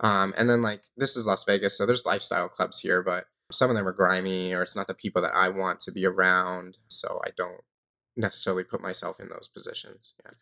[0.00, 3.70] Um, and then like this is Las Vegas, so there's lifestyle clubs here, but some
[3.70, 6.78] of them are grimy or it's not the people that I want to be around.
[6.88, 7.60] So I don't
[8.16, 10.14] necessarily put myself in those positions.
[10.24, 10.32] Yeah.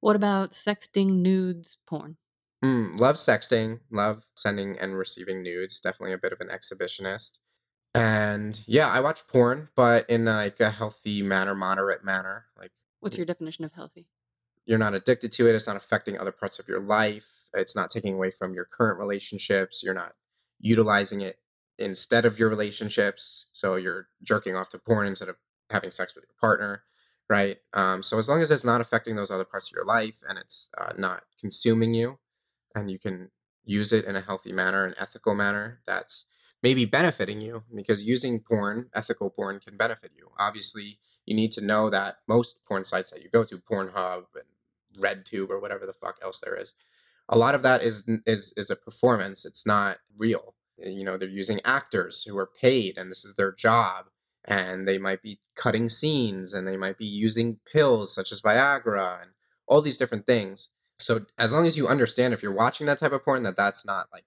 [0.00, 2.16] What about sexting, nudes, porn?
[2.64, 5.80] Mm, love sexting, love sending and receiving nudes.
[5.80, 7.38] Definitely a bit of an exhibitionist.
[7.94, 12.46] And yeah, I watch porn, but in like a healthy manner, moderate manner.
[12.58, 14.08] Like What's your definition of healthy?
[14.66, 15.54] you're not addicted to it.
[15.54, 17.48] It's not affecting other parts of your life.
[17.52, 19.82] It's not taking away from your current relationships.
[19.82, 20.12] You're not
[20.58, 21.36] utilizing it
[21.78, 23.46] instead of your relationships.
[23.52, 25.36] So you're jerking off to porn instead of
[25.70, 26.84] having sex with your partner,
[27.28, 27.58] right?
[27.72, 30.38] Um, so as long as it's not affecting those other parts of your life and
[30.38, 32.18] it's uh, not consuming you,
[32.74, 33.30] and you can
[33.64, 36.26] use it in a healthy manner, an ethical manner, that's
[36.62, 40.30] maybe benefiting you because using porn, ethical porn, can benefit you.
[40.38, 45.02] Obviously, you need to know that most porn sites that you go to, Pornhub and
[45.02, 46.74] RedTube or whatever the fuck else there is,
[47.28, 49.44] a lot of that is is is a performance.
[49.44, 50.53] It's not real.
[50.82, 54.06] Eh, you know, they're using actors who are paid, and this is their job,
[54.44, 59.22] and they might be cutting scenes, and they might be using pills such as Viagra
[59.22, 59.30] and
[59.66, 60.70] all these different things.
[60.98, 63.84] So as long as you understand if you're watching that type of porn that that's
[63.84, 64.26] not like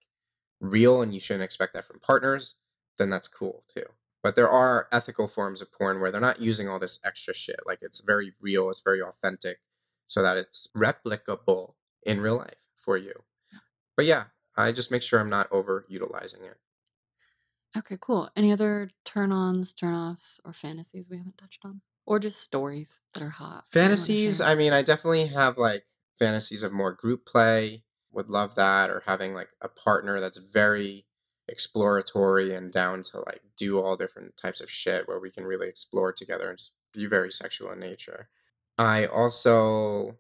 [0.59, 2.55] real and you shouldn't expect that from partners,
[2.97, 3.85] then that's cool too.
[4.23, 7.59] But there are ethical forms of porn where they're not using all this extra shit.
[7.65, 9.59] Like it's very real, it's very authentic,
[10.07, 13.23] so that it's replicable in real life for you.
[13.95, 14.25] But yeah,
[14.57, 16.57] I just make sure I'm not overutilizing it.
[17.77, 18.29] Okay, cool.
[18.35, 21.81] Any other turn ons, turn offs, or fantasies we haven't touched on?
[22.05, 23.65] Or just stories that are hot?
[23.71, 24.41] that you wanna Fantasies.
[24.41, 25.85] I mean, I definitely have like
[26.17, 27.83] fantasies of more group play.
[28.11, 31.05] Would love that, or having like a partner that's very
[31.47, 35.67] exploratory and down to like do all different types of shit where we can really
[35.67, 38.29] explore together and just be very sexual in nature.
[38.77, 40.17] I also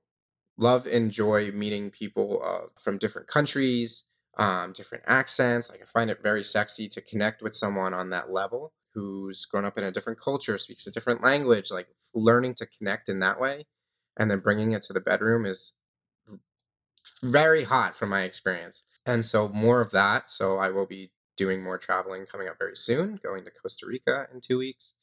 [0.57, 4.03] love enjoy meeting people uh, from different countries,
[4.37, 5.69] um, different accents.
[5.69, 9.65] Like I find it very sexy to connect with someone on that level who's grown
[9.65, 11.69] up in a different culture, speaks a different language.
[11.71, 13.65] Like learning to connect in that way,
[14.17, 15.73] and then bringing it to the bedroom is
[17.23, 18.83] very hot from my experience.
[19.05, 20.31] And so more of that.
[20.31, 24.27] So I will be doing more traveling coming up very soon, going to Costa Rica
[24.33, 24.93] in two weeks.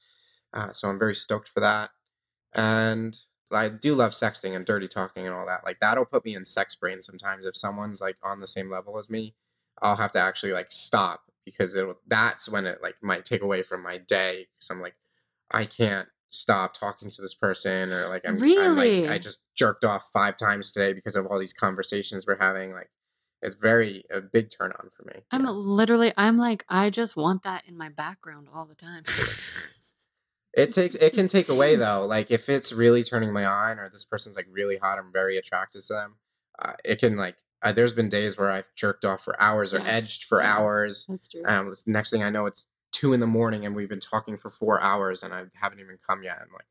[0.53, 1.91] Uh, so I'm very stoked for that.
[2.53, 3.18] And
[3.53, 5.64] I do love sexting and dirty talking and all that.
[5.64, 7.47] Like that'll put me in sex brain sometimes.
[7.47, 9.34] If someone's like on the same level as me,
[9.82, 13.62] I'll have to actually like stop because it'll that's when it like might take away
[13.62, 14.47] from my day.
[14.53, 14.95] Because I'm like,
[15.51, 19.84] I can't stop talking to this person or like I'm, I'm like I just jerked
[19.84, 22.72] off five times today because of all these conversations we're having.
[22.72, 22.90] Like
[23.42, 25.20] it's very a big turn on for me.
[25.30, 25.51] I'm Yeah.
[25.51, 29.05] literally, I'm like, I just want that in my background all the time.
[30.57, 32.05] It takes it can take away though.
[32.07, 35.36] Like if it's really turning my on, or this person's like really hot, I'm very
[35.36, 36.16] attracted to them.
[36.59, 37.36] Uh, it can like.
[37.62, 39.86] Uh, there's been days where I've jerked off for hours or Yeah.
[39.86, 40.55] edged for Yeah.
[40.59, 41.07] hours.
[41.09, 41.42] That's true.
[41.46, 44.50] Um, next thing I know, it's two in the morning and we've been talking for
[44.50, 46.38] four hours and I haven't even come yet.
[46.42, 46.66] I'm like,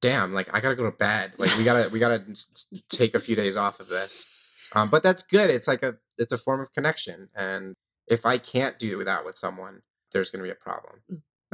[0.00, 1.32] damn, like I gotta go to bed.
[1.36, 2.22] Like we gotta we gotta
[2.88, 4.24] take a few days off of this.
[4.72, 5.50] Um, but that's good.
[5.50, 7.74] It's like a it's a form of connection, and
[8.06, 9.82] if I can't do that with someone,
[10.12, 11.00] there's gonna be a problem.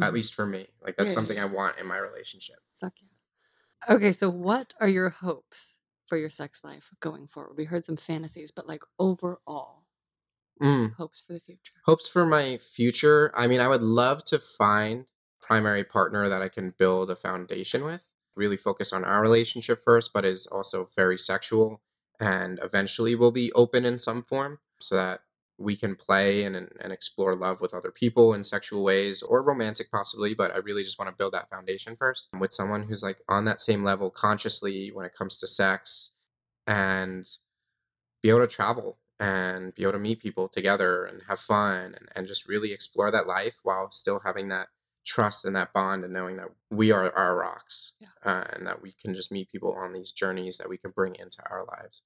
[0.00, 0.14] At Mhm.
[0.14, 1.38] least for me, like that's Yeah, something.
[1.38, 2.60] I want in my relationship.
[2.80, 3.94] Fuck yeah.
[3.96, 5.76] Okay, so what are your hopes
[6.06, 7.56] for your sex life going forward?
[7.56, 9.86] We heard some fantasies, but like overall
[10.60, 10.94] Mm.
[10.96, 11.84] hopes for the future.
[11.84, 15.06] hopes for my future i mean i would love to find
[15.40, 18.02] primary partner that i can build a foundation with
[18.36, 21.82] really focus on our relationship first but is also very sexual
[22.20, 25.22] and eventually will be open in some form so that
[25.58, 29.90] we can play and, and explore love with other people in sexual ways or romantic
[29.90, 33.18] possibly but i really just want to build that foundation first with someone who's like
[33.28, 36.12] on that same level consciously when it comes to sex
[36.66, 37.26] and
[38.22, 42.08] be able to travel and be able to meet people together and have fun and,
[42.16, 44.68] and just really explore that life while still having that
[45.06, 48.08] trust and that bond and knowing that we are our rocks Yeah.
[48.24, 51.14] uh, and that we can just meet people on these journeys that we can bring
[51.14, 52.02] into our lives.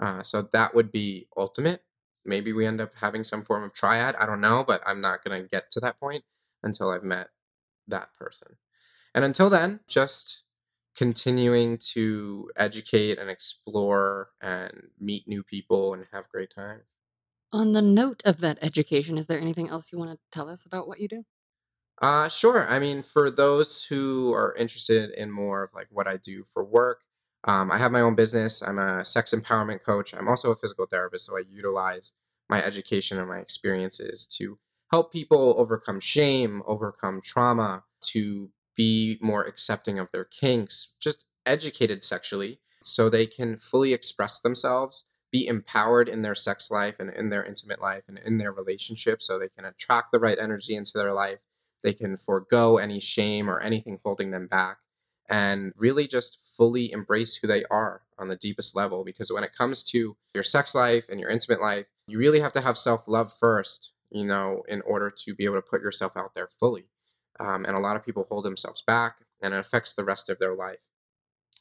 [0.00, 1.84] Uh, so that would be ultimate.
[2.24, 4.14] Maybe we end up having some form of triad.
[4.16, 6.24] I don't know, but I'm not going to get to that point
[6.62, 7.28] until I've met
[7.88, 8.56] that person.
[9.14, 10.42] And until then, just
[10.96, 16.84] continuing to educate and explore and meet new people and have great times.
[17.52, 20.64] On the note of that education, is there anything else you want to tell us
[20.64, 21.24] about what you do?
[22.00, 22.66] Uh, sure.
[22.68, 26.64] I mean, for those who are interested in more of like what I do for
[26.64, 27.00] work,
[27.44, 28.62] um, I have my own business.
[28.62, 30.14] I'm a sex empowerment coach.
[30.14, 32.12] I'm also a physical therapist, so I utilize
[32.48, 34.58] my education and my experiences to
[34.90, 42.04] help people overcome shame, overcome trauma, to be more accepting of their kinks, just educated
[42.04, 47.30] sexually so they can fully express themselves, be empowered in their sex life and in
[47.30, 50.92] their intimate life and in their relationships so they can attract the right energy into
[50.94, 51.38] their life.
[51.82, 54.78] They can forego any shame or anything holding them back
[55.32, 59.02] and really just fully embrace who they are on the deepest level.
[59.02, 62.52] Because when it comes to your sex life and your intimate life, you really have
[62.52, 66.18] to have self love first, you know, in order to be able to put yourself
[66.18, 66.84] out there fully.
[67.40, 70.38] Um, and a lot of people hold themselves back and it affects the rest of
[70.38, 70.88] their life.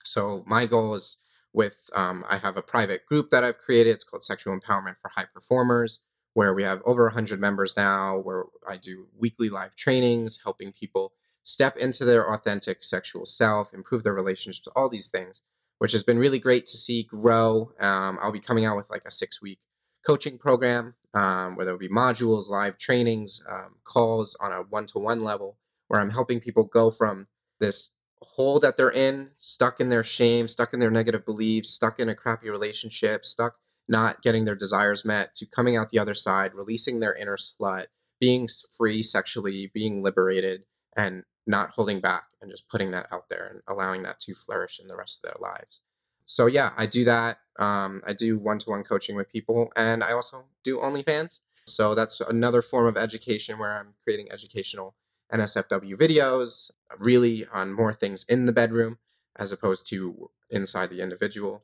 [0.04, 1.18] So, my goal is
[1.54, 3.92] with, um, I have a private group that I've created.
[3.92, 6.02] It's called Sexual Empowerment for High Performers,
[6.34, 11.14] where we have over 100 members now, where I do weekly live trainings, helping people
[11.44, 15.42] step into their authentic sexual self, improve their relationships, all these things,
[15.80, 17.72] which has been really great to see grow.
[17.80, 19.60] Um, I'll be coming out with like a six week
[20.06, 24.86] coaching program um, where there will be modules, live trainings, um, calls on a one
[24.88, 27.28] to one level, where I'm helping people go from
[27.60, 32.00] this hole that they're in, stuck in their shame, stuck in their negative beliefs, stuck
[32.00, 33.56] in a crappy relationship, stuck
[33.88, 37.88] not getting their desires met, to coming out the other side, releasing their inner slut,
[38.20, 40.64] being free sexually, being liberated,
[40.96, 44.80] and not holding back and just putting that out there and allowing that to flourish
[44.80, 45.82] in the rest of their lives.
[46.26, 47.40] So yeah, I do that.
[47.60, 51.40] Um, I do one-to-one coaching with people, and I also do OnlyFans.
[51.66, 54.96] So that's another form of education where I'm creating educational
[55.32, 58.98] NSFW videos, really on more things in the bedroom
[59.38, 61.64] as opposed to inside the individual.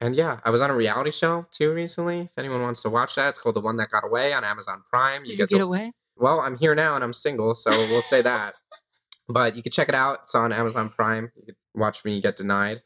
[0.00, 2.22] And yeah, I was on a reality show too recently.
[2.22, 4.82] If anyone wants to watch that, it's called The One That Got Away on Amazon
[4.90, 5.22] Prime.
[5.22, 5.92] Did you get to away?
[6.16, 8.54] well, I'm here now and I'm single, so we'll say that.
[9.28, 10.20] But you can check it out.
[10.24, 11.32] It's on Amazon Prime.
[11.36, 12.82] You can watch me get denied,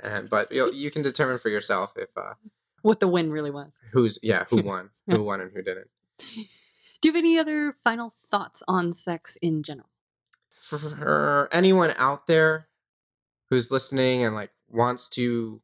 [0.00, 2.34] and but you you can determine for yourself if uh,
[2.82, 3.70] What the win really was.
[3.92, 5.88] who's yeah who won, who won and who didn't.
[6.18, 9.88] Do you have any other final thoughts on sex in general?
[10.52, 12.68] For anyone out there
[13.50, 15.60] who's listening and like wants to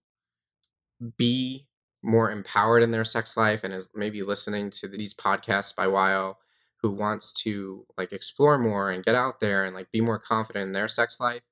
[1.16, 1.66] be
[2.03, 6.39] more empowered in their sex life and is maybe listening to these podcasts by while
[6.83, 10.66] who wants to like explore more and get out there and like be more confident
[10.66, 11.43] in their sex life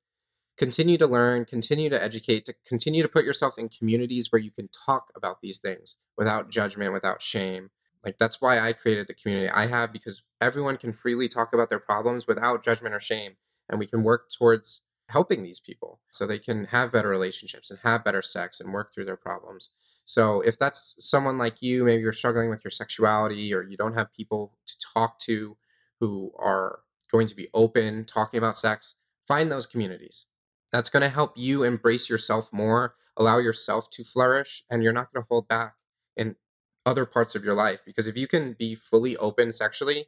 [0.57, 4.51] continue to learn continue to educate to continue to put yourself in communities where you
[4.51, 7.71] can talk about these things without judgment without shame.
[8.05, 11.69] Like that's why i created the community i have because everyone can freely talk about
[11.69, 13.33] their problems without judgment or shame
[13.69, 17.81] and we can work towards helping these people so they can have better relationships and
[17.83, 19.71] have better sex and work through their problems
[20.07, 23.95] so if that's someone like you, maybe you're struggling with your sexuality or you don't
[23.95, 25.57] have people to talk to
[25.99, 26.81] who are
[27.11, 28.95] going to be open talking about sex,
[29.27, 30.27] find those communities.
[30.73, 35.13] That's going to help you embrace yourself more, allow yourself to flourish, and you're not
[35.13, 35.75] going to hold back
[36.17, 36.37] in
[36.85, 40.07] other parts of your life because if you can be fully open sexually,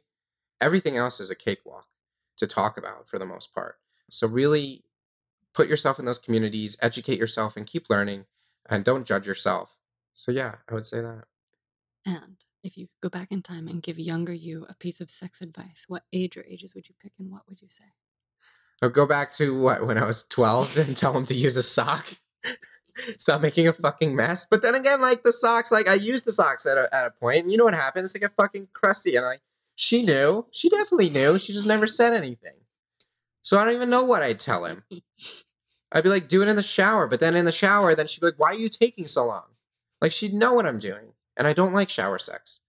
[0.61, 1.87] everything else is a cakewalk
[2.37, 3.79] to talk about for the most part.
[4.09, 4.85] So really
[5.53, 8.25] put yourself in those communities, educate yourself, and keep learning,
[8.69, 9.78] and don't judge yourself.
[10.13, 11.23] So yeah, I would say that.
[12.05, 15.09] And if you could go back in time and give younger you a piece of
[15.09, 17.85] sex advice, what age or ages would you pick and what would you say?
[18.81, 21.63] I'll go back to what when I was 12 and tell him to use a
[21.63, 22.05] sock.
[23.17, 24.45] Stop making a fucking mess.
[24.45, 27.11] But then again, like the socks, like I used the socks at a, at a
[27.11, 28.11] point, and you know what happens?
[28.11, 29.15] They get fucking crusty.
[29.15, 29.41] And like,
[29.75, 30.45] she knew.
[30.51, 31.39] She definitely knew.
[31.39, 32.55] She just never said anything.
[33.41, 34.83] So I don't even know what I'd tell him.
[35.91, 37.07] I'd be like, do it in the shower.
[37.07, 39.45] But then in the shower, then she'd be like, why are you taking so long?
[40.01, 41.13] Like she'd know what I'm doing.
[41.37, 42.61] And I don't like shower sex.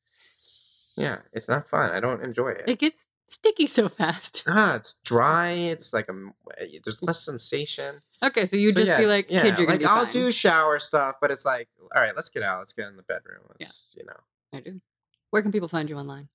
[0.97, 1.91] Yeah, it's not fun.
[1.91, 2.65] I don't enjoy it.
[2.69, 4.43] It gets sticky so fast.
[4.49, 5.51] Ah, it's dry.
[5.51, 8.03] It's like a eh, there's less sensation.
[8.23, 10.13] Okay, so you So, just yeah, be like, yeah, kid, you're like be I'll fine.
[10.13, 12.59] do shower stuff, but it's like, all right, let's get out.
[12.61, 13.41] Let's get in the bedroom.
[13.49, 14.17] Let's, you know.
[14.53, 14.81] I do.
[15.31, 16.29] Where can people find you online?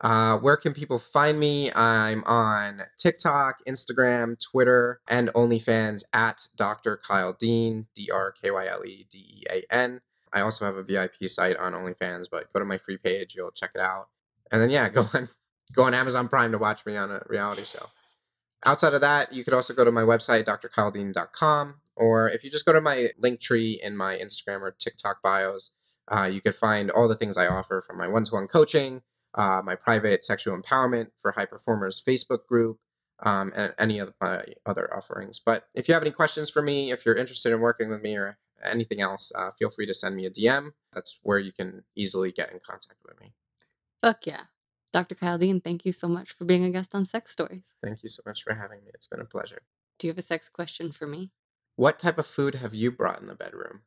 [0.00, 1.70] Uh, where can people find me?
[1.74, 6.96] I'm on TikTok, Instagram, Twitter, and OnlyFans at Dr.
[6.96, 10.00] Kyle Dean, D R K Y L E D E A N.
[10.32, 13.50] I also have a VIP site on OnlyFans, but go to my free page, you'll
[13.50, 14.08] check it out.
[14.50, 15.28] And then yeah, go on
[15.72, 17.86] go on Amazon Prime to watch me on a reality show.
[18.64, 22.66] Outside of that, you could also go to my website, drkyledean.com, or if you just
[22.66, 25.70] go to my link tree in my Instagram or TikTok bios,
[26.08, 29.02] uh, you could find all the things I offer from my one-to-one coaching,
[29.34, 32.78] uh, my private sexual empowerment for high performers Facebook group,
[33.22, 35.40] um, and any of my other offerings.
[35.40, 38.16] But if you have any questions for me, if you're interested in working with me
[38.16, 40.72] or anything else, uh, feel free to send me a DM.
[40.92, 43.32] That's where you can easily get in contact with me.
[44.02, 44.42] Fuck yeah.
[44.92, 45.14] Dr.
[45.14, 47.62] Kyle Dean, thank you so much for being a guest on Sex Stories.
[47.82, 48.90] Thank you so much for having me.
[48.92, 49.62] It's been a pleasure.
[49.98, 51.30] Do you have a sex question for me?
[51.76, 53.82] What type of food have you brought in the bedroom?